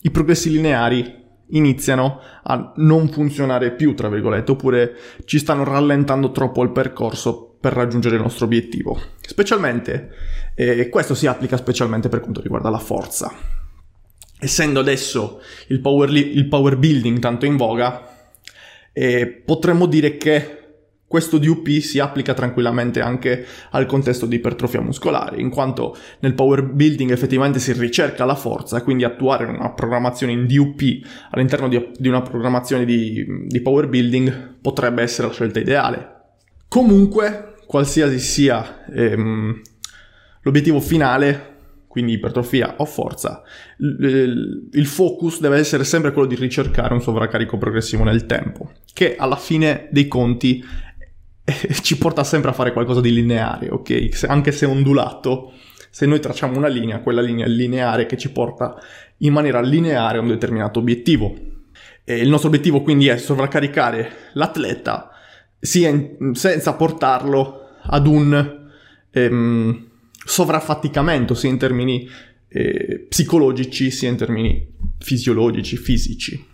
i 0.02 0.10
progressi 0.10 0.50
lineari 0.50 1.16
iniziano 1.50 2.20
a 2.42 2.72
non 2.76 3.08
funzionare 3.08 3.72
più, 3.72 3.94
tra 3.94 4.08
virgolette, 4.08 4.50
oppure 4.50 4.96
ci 5.24 5.38
stanno 5.38 5.64
rallentando 5.64 6.30
troppo 6.32 6.62
il 6.62 6.70
percorso 6.70 7.56
per 7.60 7.72
raggiungere 7.72 8.16
il 8.16 8.22
nostro 8.22 8.44
obiettivo. 8.44 9.00
Specialmente, 9.20 10.10
eh, 10.54 10.88
questo 10.88 11.14
si 11.14 11.26
applica 11.26 11.56
specialmente 11.56 12.08
per 12.08 12.20
quanto 12.20 12.40
riguarda 12.40 12.70
la 12.70 12.78
forza. 12.78 13.32
Essendo 14.40 14.80
adesso 14.80 15.40
il 15.68 15.80
power, 15.80 16.10
li- 16.10 16.36
il 16.36 16.46
power 16.48 16.76
building 16.76 17.18
tanto 17.18 17.46
in 17.46 17.56
voga, 17.56 18.08
eh, 18.92 19.26
potremmo 19.44 19.86
dire 19.86 20.16
che 20.16 20.67
questo 21.08 21.38
DUP 21.38 21.66
si 21.78 21.98
applica 21.98 22.34
tranquillamente 22.34 23.00
anche 23.00 23.46
al 23.70 23.86
contesto 23.86 24.26
di 24.26 24.36
ipertrofia 24.36 24.82
muscolare, 24.82 25.40
in 25.40 25.48
quanto 25.48 25.96
nel 26.20 26.34
power 26.34 26.62
building 26.62 27.10
effettivamente 27.10 27.58
si 27.58 27.72
ricerca 27.72 28.26
la 28.26 28.34
forza, 28.34 28.82
quindi 28.82 29.04
attuare 29.04 29.46
una 29.46 29.70
programmazione 29.72 30.32
in 30.32 30.46
DUP 30.46 30.82
all'interno 31.30 31.68
di, 31.68 31.92
di 31.96 32.08
una 32.08 32.20
programmazione 32.20 32.84
di, 32.84 33.24
di 33.46 33.60
power 33.62 33.88
building 33.88 34.56
potrebbe 34.60 35.02
essere 35.02 35.28
la 35.28 35.32
scelta 35.32 35.58
ideale. 35.60 36.16
Comunque, 36.68 37.54
qualsiasi 37.66 38.18
sia 38.18 38.84
ehm, 38.92 39.62
l'obiettivo 40.42 40.78
finale, 40.78 41.56
quindi 41.86 42.12
ipertrofia 42.12 42.74
o 42.76 42.84
forza, 42.84 43.42
il, 43.78 44.68
il 44.70 44.86
focus 44.86 45.40
deve 45.40 45.56
essere 45.56 45.84
sempre 45.84 46.12
quello 46.12 46.28
di 46.28 46.34
ricercare 46.34 46.92
un 46.92 47.00
sovraccarico 47.00 47.56
progressivo 47.56 48.04
nel 48.04 48.26
tempo, 48.26 48.72
che 48.92 49.16
alla 49.16 49.36
fine 49.36 49.88
dei 49.90 50.06
conti 50.06 50.62
ci 51.82 51.98
porta 51.98 52.24
sempre 52.24 52.50
a 52.50 52.54
fare 52.54 52.72
qualcosa 52.72 53.00
di 53.00 53.12
lineare, 53.12 53.68
ok? 53.70 54.14
Se, 54.14 54.26
anche 54.26 54.52
se 54.52 54.66
ondulato, 54.66 55.52
se 55.90 56.06
noi 56.06 56.20
tracciamo 56.20 56.56
una 56.56 56.68
linea, 56.68 57.00
quella 57.00 57.20
linea 57.20 57.46
è 57.46 57.48
lineare 57.48 58.06
che 58.06 58.16
ci 58.16 58.30
porta 58.30 58.76
in 59.18 59.32
maniera 59.32 59.60
lineare 59.60 60.18
a 60.18 60.20
un 60.20 60.28
determinato 60.28 60.78
obiettivo. 60.78 61.34
E 62.04 62.16
il 62.16 62.28
nostro 62.28 62.48
obiettivo 62.48 62.82
quindi 62.82 63.08
è 63.08 63.16
sovraccaricare 63.18 64.10
l'atleta 64.34 65.10
in, 65.60 66.34
senza 66.34 66.72
portarlo 66.74 67.68
ad 67.82 68.06
un 68.06 68.68
ehm, 69.10 69.86
sovraffaticamento 70.24 71.34
sia 71.34 71.50
in 71.50 71.58
termini 71.58 72.08
eh, 72.48 73.06
psicologici 73.08 73.90
sia 73.90 74.08
in 74.08 74.16
termini 74.16 74.74
fisiologici, 74.98 75.76
fisici. 75.76 76.46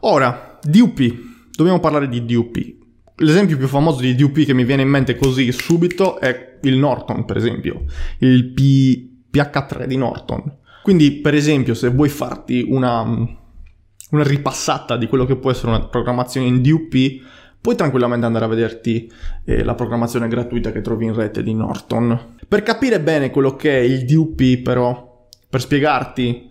Ora, 0.00 0.58
DUP, 0.62 1.14
dobbiamo 1.52 1.80
parlare 1.80 2.08
di 2.08 2.24
DUP. 2.24 2.84
L'esempio 3.18 3.56
più 3.56 3.66
famoso 3.66 4.00
di 4.00 4.14
DUP 4.14 4.44
che 4.44 4.52
mi 4.52 4.64
viene 4.64 4.82
in 4.82 4.88
mente 4.88 5.16
così 5.16 5.50
subito 5.50 6.20
è 6.20 6.58
il 6.62 6.76
Norton, 6.76 7.24
per 7.24 7.38
esempio, 7.38 7.84
il 8.18 8.52
P- 8.52 9.08
PH3 9.32 9.84
di 9.84 9.96
Norton. 9.96 10.58
Quindi, 10.82 11.12
per 11.12 11.34
esempio, 11.34 11.74
se 11.74 11.88
vuoi 11.88 12.10
farti 12.10 12.66
una, 12.68 13.02
una 13.02 14.22
ripassata 14.22 14.96
di 14.96 15.06
quello 15.06 15.24
che 15.24 15.36
può 15.36 15.50
essere 15.50 15.68
una 15.68 15.86
programmazione 15.86 16.46
in 16.46 16.60
DUP, 16.60 17.22
puoi 17.60 17.74
tranquillamente 17.74 18.26
andare 18.26 18.44
a 18.44 18.48
vederti 18.48 19.10
eh, 19.44 19.64
la 19.64 19.74
programmazione 19.74 20.28
gratuita 20.28 20.70
che 20.70 20.82
trovi 20.82 21.06
in 21.06 21.14
rete 21.14 21.42
di 21.42 21.54
Norton. 21.54 22.36
Per 22.46 22.62
capire 22.62 23.00
bene 23.00 23.30
quello 23.30 23.56
che 23.56 23.78
è 23.78 23.80
il 23.80 24.04
DUP, 24.04 24.62
però, 24.62 25.26
per 25.48 25.60
spiegarti 25.60 26.50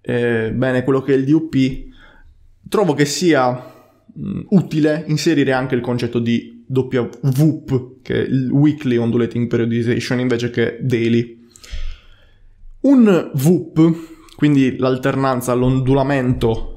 eh, 0.00 0.50
bene 0.52 0.82
quello 0.82 1.02
che 1.02 1.12
è 1.12 1.16
il 1.16 1.24
DUP, 1.24 1.54
trovo 2.68 2.94
che 2.94 3.04
sia 3.04 3.75
utile 4.48 5.04
inserire 5.08 5.52
anche 5.52 5.74
il 5.74 5.80
concetto 5.80 6.18
di 6.18 6.64
WVOOP, 6.68 8.02
che 8.02 8.14
è 8.14 8.26
il 8.26 8.50
Weekly 8.50 8.96
Ondulating 8.96 9.46
Periodization, 9.46 10.20
invece 10.20 10.50
che 10.50 10.78
Daily. 10.80 11.44
Un 12.80 13.30
VOOP, 13.34 14.34
quindi 14.36 14.76
l'alternanza, 14.76 15.54
l'ondulamento 15.54 16.72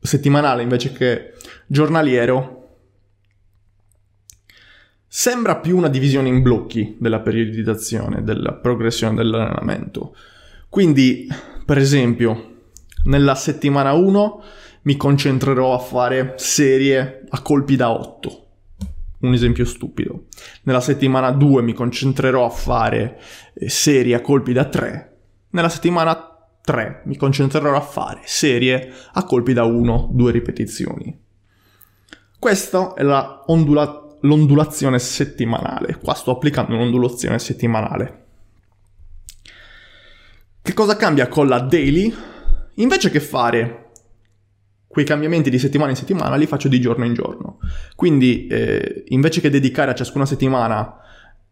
settimanale 0.00 0.62
invece 0.62 0.92
che 0.92 1.32
giornaliero, 1.66 2.60
sembra 5.06 5.56
più 5.56 5.76
una 5.76 5.88
divisione 5.88 6.28
in 6.28 6.42
blocchi 6.42 6.96
della 6.98 7.20
periodizzazione, 7.20 8.24
della 8.24 8.52
progressione 8.54 9.14
dell'allenamento. 9.14 10.14
Quindi, 10.68 11.28
per 11.64 11.78
esempio, 11.78 12.62
nella 13.04 13.34
settimana 13.34 13.92
1 13.92 14.42
mi 14.84 14.96
concentrerò 14.96 15.74
a 15.74 15.78
fare 15.78 16.34
serie 16.36 17.24
a 17.28 17.40
colpi 17.42 17.76
da 17.76 17.90
8. 17.90 18.46
Un 19.20 19.32
esempio 19.32 19.64
stupido. 19.64 20.26
Nella 20.64 20.80
settimana 20.80 21.30
2 21.30 21.62
mi 21.62 21.72
concentrerò 21.72 22.44
a 22.44 22.50
fare 22.50 23.18
eh, 23.54 23.68
serie 23.68 24.14
a 24.14 24.20
colpi 24.20 24.52
da 24.52 24.66
3. 24.66 25.16
Nella 25.50 25.68
settimana 25.68 26.30
3 26.60 27.02
mi 27.06 27.16
concentrerò 27.16 27.74
a 27.74 27.80
fare 27.80 28.20
serie 28.24 28.92
a 29.12 29.24
colpi 29.24 29.52
da 29.52 29.64
1, 29.64 30.10
2 30.12 30.32
ripetizioni. 30.32 31.18
Questa 32.38 32.92
è 32.92 33.02
la 33.02 33.44
ondula- 33.46 34.18
l'ondulazione 34.20 34.98
settimanale. 34.98 35.98
Qua 36.02 36.12
sto 36.12 36.32
applicando 36.32 36.74
un'ondulazione 36.74 37.38
settimanale. 37.38 38.22
Che 40.60 40.72
cosa 40.74 40.96
cambia 40.96 41.28
con 41.28 41.48
la 41.48 41.60
daily? 41.60 42.14
Invece 42.74 43.10
che 43.10 43.20
fare 43.20 43.83
quei 44.94 45.04
cambiamenti 45.04 45.50
di 45.50 45.58
settimana 45.58 45.90
in 45.90 45.96
settimana 45.96 46.36
li 46.36 46.46
faccio 46.46 46.68
di 46.68 46.80
giorno 46.80 47.04
in 47.04 47.14
giorno. 47.14 47.58
Quindi 47.96 48.46
eh, 48.46 49.02
invece 49.08 49.40
che 49.40 49.50
dedicare 49.50 49.90
a 49.90 49.94
ciascuna 49.94 50.24
settimana 50.24 50.94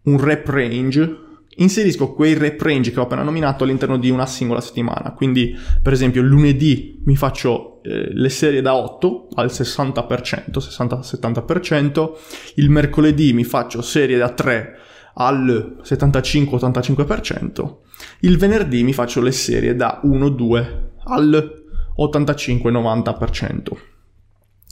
un 0.05 0.23
rep 0.23 0.49
range, 0.49 1.17
inserisco 1.57 2.13
quei 2.13 2.35
rep 2.35 2.63
range 2.63 2.93
che 2.93 3.01
ho 3.01 3.03
appena 3.03 3.25
nominato 3.25 3.65
all'interno 3.65 3.99
di 3.99 4.11
una 4.11 4.27
singola 4.27 4.61
settimana. 4.61 5.13
Quindi, 5.13 5.59
per 5.83 5.93
esempio, 5.93 6.23
lunedì 6.23 7.03
mi 7.05 7.17
faccio 7.17 7.83
eh, 7.83 8.15
le 8.15 8.29
serie 8.29 8.63
da 8.63 8.77
8 8.77 9.31
al 9.35 9.47
60%, 9.47 10.51
60-70%, 10.53 12.13
il 12.55 12.71
mercoledì 12.71 13.33
mi 13.33 13.43
faccio 13.43 13.83
serie 13.83 14.19
da 14.19 14.31
3 14.31 14.79
al 15.15 15.79
75-85%, 15.83 17.75
il 18.21 18.39
venerdì 18.39 18.85
mi 18.85 18.93
faccio 18.93 19.21
le 19.21 19.33
serie 19.33 19.75
da 19.75 20.01
1-2 20.05 20.91
al 21.05 21.62
85-90%. 21.99 23.61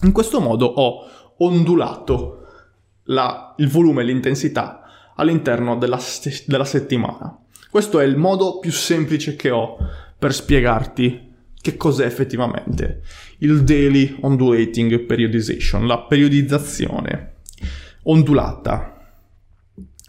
In 0.02 0.12
questo 0.12 0.40
modo 0.40 0.66
ho 0.66 1.06
ondulato 1.38 2.46
la, 3.04 3.54
il 3.58 3.68
volume 3.68 4.02
e 4.02 4.04
l'intensità 4.04 4.82
all'interno 5.16 5.76
della, 5.76 6.00
della 6.46 6.64
settimana. 6.64 7.38
Questo 7.70 8.00
è 8.00 8.04
il 8.04 8.16
modo 8.16 8.58
più 8.58 8.72
semplice 8.72 9.36
che 9.36 9.50
ho 9.50 9.76
per 10.18 10.32
spiegarti 10.34 11.28
che 11.60 11.76
cos'è 11.76 12.06
effettivamente 12.06 13.02
il 13.38 13.62
daily 13.64 14.16
ondulating 14.22 15.00
periodization, 15.00 15.86
la 15.86 16.00
periodizzazione 16.00 17.34
ondulata 18.04 18.96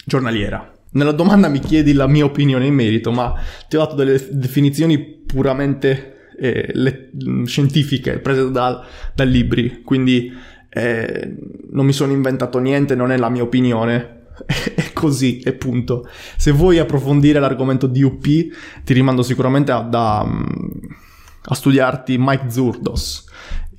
giornaliera. 0.05 0.71
Nella 0.93 1.11
domanda 1.11 1.47
mi 1.47 1.59
chiedi 1.59 1.93
la 1.93 2.07
mia 2.07 2.25
opinione 2.25 2.65
in 2.65 2.73
merito, 2.73 3.11
ma 3.11 3.33
ti 3.67 3.75
ho 3.75 3.79
dato 3.79 3.95
delle 3.95 4.19
definizioni 4.31 4.99
puramente 4.99 6.20
eh, 6.41 6.71
le, 6.73 7.11
scientifiche 7.45 8.17
prese 8.17 8.49
da, 8.49 8.83
da 9.13 9.23
libri, 9.23 9.83
quindi 9.83 10.33
eh, 10.69 11.35
non 11.69 11.85
mi 11.85 11.93
sono 11.93 12.11
inventato 12.11 12.57
niente, 12.57 12.95
non 12.95 13.11
è 13.11 13.17
la 13.17 13.29
mia 13.29 13.43
opinione, 13.43 14.23
è 14.75 14.91
così, 14.91 15.39
e 15.41 15.53
punto. 15.53 16.09
Se 16.37 16.51
vuoi 16.51 16.79
approfondire 16.79 17.39
l'argomento 17.39 17.85
DUP, 17.85 18.23
ti 18.83 18.93
rimando 18.93 19.21
sicuramente 19.21 19.71
a, 19.71 19.81
da, 19.81 20.21
a 20.21 21.53
studiarti 21.53 22.15
Mike 22.17 22.49
Zurdos, 22.49 23.25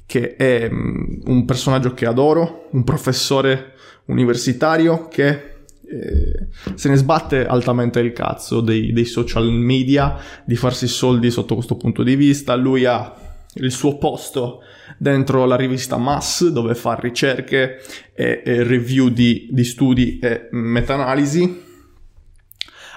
che 0.06 0.36
è 0.36 0.70
un 0.70 1.44
personaggio 1.44 1.94
che 1.94 2.06
adoro, 2.06 2.68
un 2.70 2.84
professore 2.84 3.72
universitario 4.04 5.08
che 5.08 5.51
eh, 5.92 6.48
se 6.74 6.88
ne 6.88 6.96
sbatte 6.96 7.46
altamente 7.46 8.00
il 8.00 8.12
cazzo 8.12 8.62
dei, 8.62 8.92
dei, 8.92 9.04
social 9.04 9.50
media, 9.52 10.16
di 10.44 10.56
farsi 10.56 10.88
soldi 10.88 11.30
sotto 11.30 11.54
questo 11.54 11.76
punto 11.76 12.02
di 12.02 12.16
vista. 12.16 12.54
Lui 12.54 12.86
ha 12.86 13.14
il 13.56 13.70
suo 13.70 13.98
posto 13.98 14.62
dentro 14.96 15.44
la 15.44 15.56
rivista 15.56 15.98
Mass 15.98 16.46
dove 16.46 16.74
fa 16.74 16.94
ricerche 16.94 17.80
e, 18.14 18.42
e 18.42 18.62
review 18.62 19.08
di, 19.08 19.48
di, 19.50 19.64
studi 19.64 20.18
e 20.18 20.48
meta-analisi. 20.52 21.60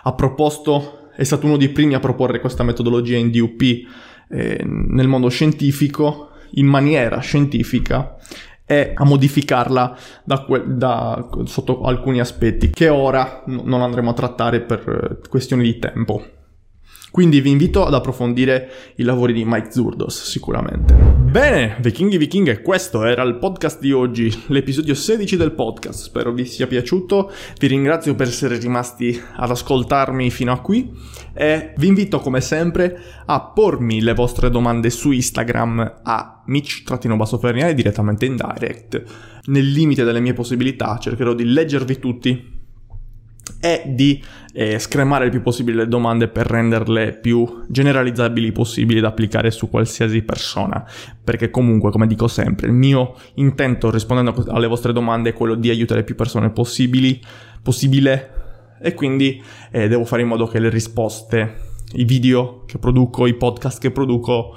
Ha 0.03 0.13
proposto, 0.13 1.09
è 1.15 1.23
stato 1.23 1.47
uno 1.47 1.57
dei 1.57 1.69
primi 1.69 1.95
a 1.95 1.99
proporre 1.99 2.39
questa 2.39 2.63
metodologia 2.63 3.17
in 3.17 3.29
DUP 3.29 3.61
eh, 4.29 4.61
nel 4.63 5.07
mondo 5.07 5.27
scientifico 5.27 6.29
in 6.57 6.67
maniera 6.67 7.19
scientifica 7.19 8.15
e 8.65 8.93
a 8.95 9.03
modificarla 9.05 9.95
da 10.23 10.39
que- 10.39 10.63
da, 10.65 11.29
sotto 11.43 11.81
alcuni 11.81 12.19
aspetti 12.19 12.69
che 12.69 12.89
ora 12.89 13.43
non 13.45 13.81
andremo 13.81 14.09
a 14.09 14.13
trattare 14.13 14.61
per 14.61 15.19
eh, 15.23 15.29
questioni 15.29 15.63
di 15.63 15.77
tempo. 15.79 16.34
Quindi 17.15 17.39
vi 17.39 17.51
invito 17.51 17.85
ad 17.85 17.93
approfondire 17.93 18.69
i 18.95 19.03
lavori 19.03 19.31
di 19.31 19.45
Mike 19.45 19.71
Zurdos, 19.71 20.21
sicuramente. 20.21 20.93
Bene, 20.93 21.77
vichinghi 21.79 22.17
vichinghe, 22.17 22.61
questo 22.61 23.05
era 23.05 23.23
il 23.23 23.37
podcast 23.37 23.79
di 23.79 23.93
oggi, 23.93 24.29
l'episodio 24.47 24.93
16 24.93 25.37
del 25.37 25.53
podcast. 25.53 26.03
Spero 26.03 26.33
vi 26.33 26.43
sia 26.43 26.67
piaciuto. 26.67 27.31
Vi 27.57 27.67
ringrazio 27.67 28.15
per 28.15 28.27
essere 28.27 28.57
rimasti 28.57 29.17
ad 29.37 29.49
ascoltarmi 29.49 30.29
fino 30.29 30.51
a 30.51 30.59
qui 30.59 30.91
e 31.33 31.73
vi 31.77 31.87
invito 31.87 32.19
come 32.19 32.41
sempre 32.41 33.01
a 33.25 33.39
pormi 33.39 34.01
le 34.01 34.13
vostre 34.13 34.49
domande 34.49 34.89
su 34.89 35.11
Instagram 35.11 36.01
a 36.03 36.43
Mitch-Basso 36.47 37.39
direttamente 37.73 38.25
in 38.25 38.35
direct. 38.35 39.03
Nel 39.45 39.71
limite 39.71 40.03
delle 40.03 40.19
mie 40.19 40.33
possibilità 40.33 40.97
cercherò 40.97 41.33
di 41.33 41.45
leggervi 41.45 41.97
tutti 41.97 42.54
è 43.59 43.83
di 43.87 44.21
eh, 44.53 44.79
scremare 44.79 45.25
il 45.25 45.31
più 45.31 45.41
possibile 45.41 45.77
le 45.83 45.87
domande 45.87 46.27
per 46.27 46.47
renderle 46.47 47.13
più 47.13 47.63
generalizzabili 47.67 48.51
possibili 48.51 49.01
da 49.01 49.09
applicare 49.09 49.51
su 49.51 49.69
qualsiasi 49.69 50.21
persona, 50.21 50.85
perché 51.23 51.49
comunque, 51.49 51.91
come 51.91 52.07
dico 52.07 52.27
sempre, 52.27 52.67
il 52.67 52.73
mio 52.73 53.15
intento 53.35 53.91
rispondendo 53.91 54.45
alle 54.47 54.67
vostre 54.67 54.93
domande 54.93 55.31
è 55.31 55.33
quello 55.33 55.55
di 55.55 55.69
aiutare 55.69 56.03
più 56.03 56.15
persone 56.15 56.51
possibili, 56.51 57.19
possibile 57.61 58.31
e 58.79 58.93
quindi 58.93 59.41
eh, 59.71 59.87
devo 59.87 60.05
fare 60.05 60.21
in 60.21 60.27
modo 60.27 60.47
che 60.47 60.59
le 60.59 60.69
risposte, 60.69 61.55
i 61.93 62.05
video 62.05 62.63
che 62.65 62.77
produco, 62.77 63.25
i 63.25 63.33
podcast 63.33 63.81
che 63.81 63.91
produco 63.91 64.55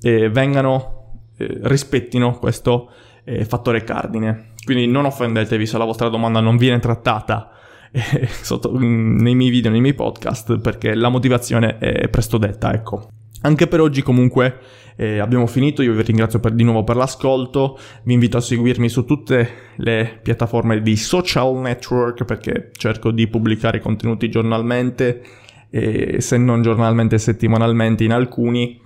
eh, 0.00 0.30
vengano, 0.30 1.20
eh, 1.36 1.58
rispettino 1.62 2.38
questo 2.38 2.90
eh, 3.24 3.44
fattore 3.44 3.82
cardine. 3.84 4.54
Quindi 4.64 4.86
non 4.86 5.04
offendetevi 5.04 5.66
se 5.66 5.78
la 5.78 5.84
vostra 5.84 6.08
domanda 6.08 6.40
non 6.40 6.56
viene 6.56 6.78
trattata 6.78 7.50
sotto, 8.42 8.72
mm, 8.76 9.18
nei 9.18 9.34
miei 9.34 9.50
video, 9.50 9.70
nei 9.70 9.80
miei 9.80 9.94
podcast, 9.94 10.58
perché 10.58 10.94
la 10.94 11.08
motivazione 11.08 11.78
è 11.78 12.08
presto 12.08 12.38
detta, 12.38 12.72
ecco. 12.72 13.08
Anche 13.42 13.66
per 13.66 13.80
oggi 13.80 14.02
comunque 14.02 14.58
eh, 14.96 15.18
abbiamo 15.18 15.46
finito, 15.46 15.82
io 15.82 15.92
vi 15.92 16.02
ringrazio 16.02 16.40
per, 16.40 16.52
di 16.52 16.64
nuovo 16.64 16.84
per 16.84 16.96
l'ascolto, 16.96 17.78
vi 18.04 18.14
invito 18.14 18.38
a 18.38 18.40
seguirmi 18.40 18.88
su 18.88 19.04
tutte 19.04 19.48
le 19.76 20.18
piattaforme 20.22 20.80
di 20.80 20.96
social 20.96 21.54
network 21.56 22.24
perché 22.24 22.70
cerco 22.72 23.10
di 23.10 23.28
pubblicare 23.28 23.80
contenuti 23.80 24.28
giornalmente, 24.30 25.22
e 25.70 26.20
se 26.20 26.38
non 26.38 26.62
giornalmente 26.62 27.18
settimanalmente 27.18 28.04
in 28.04 28.12
alcuni 28.12 28.80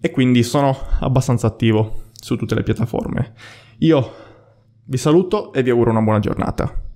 e 0.00 0.10
quindi 0.10 0.42
sono 0.42 0.76
abbastanza 1.00 1.46
attivo 1.46 2.08
su 2.12 2.36
tutte 2.36 2.54
le 2.54 2.62
piattaforme. 2.62 3.34
Io 3.78 4.12
vi 4.84 4.96
saluto 4.96 5.52
e 5.52 5.62
vi 5.62 5.70
auguro 5.70 5.90
una 5.90 6.02
buona 6.02 6.18
giornata. 6.18 6.89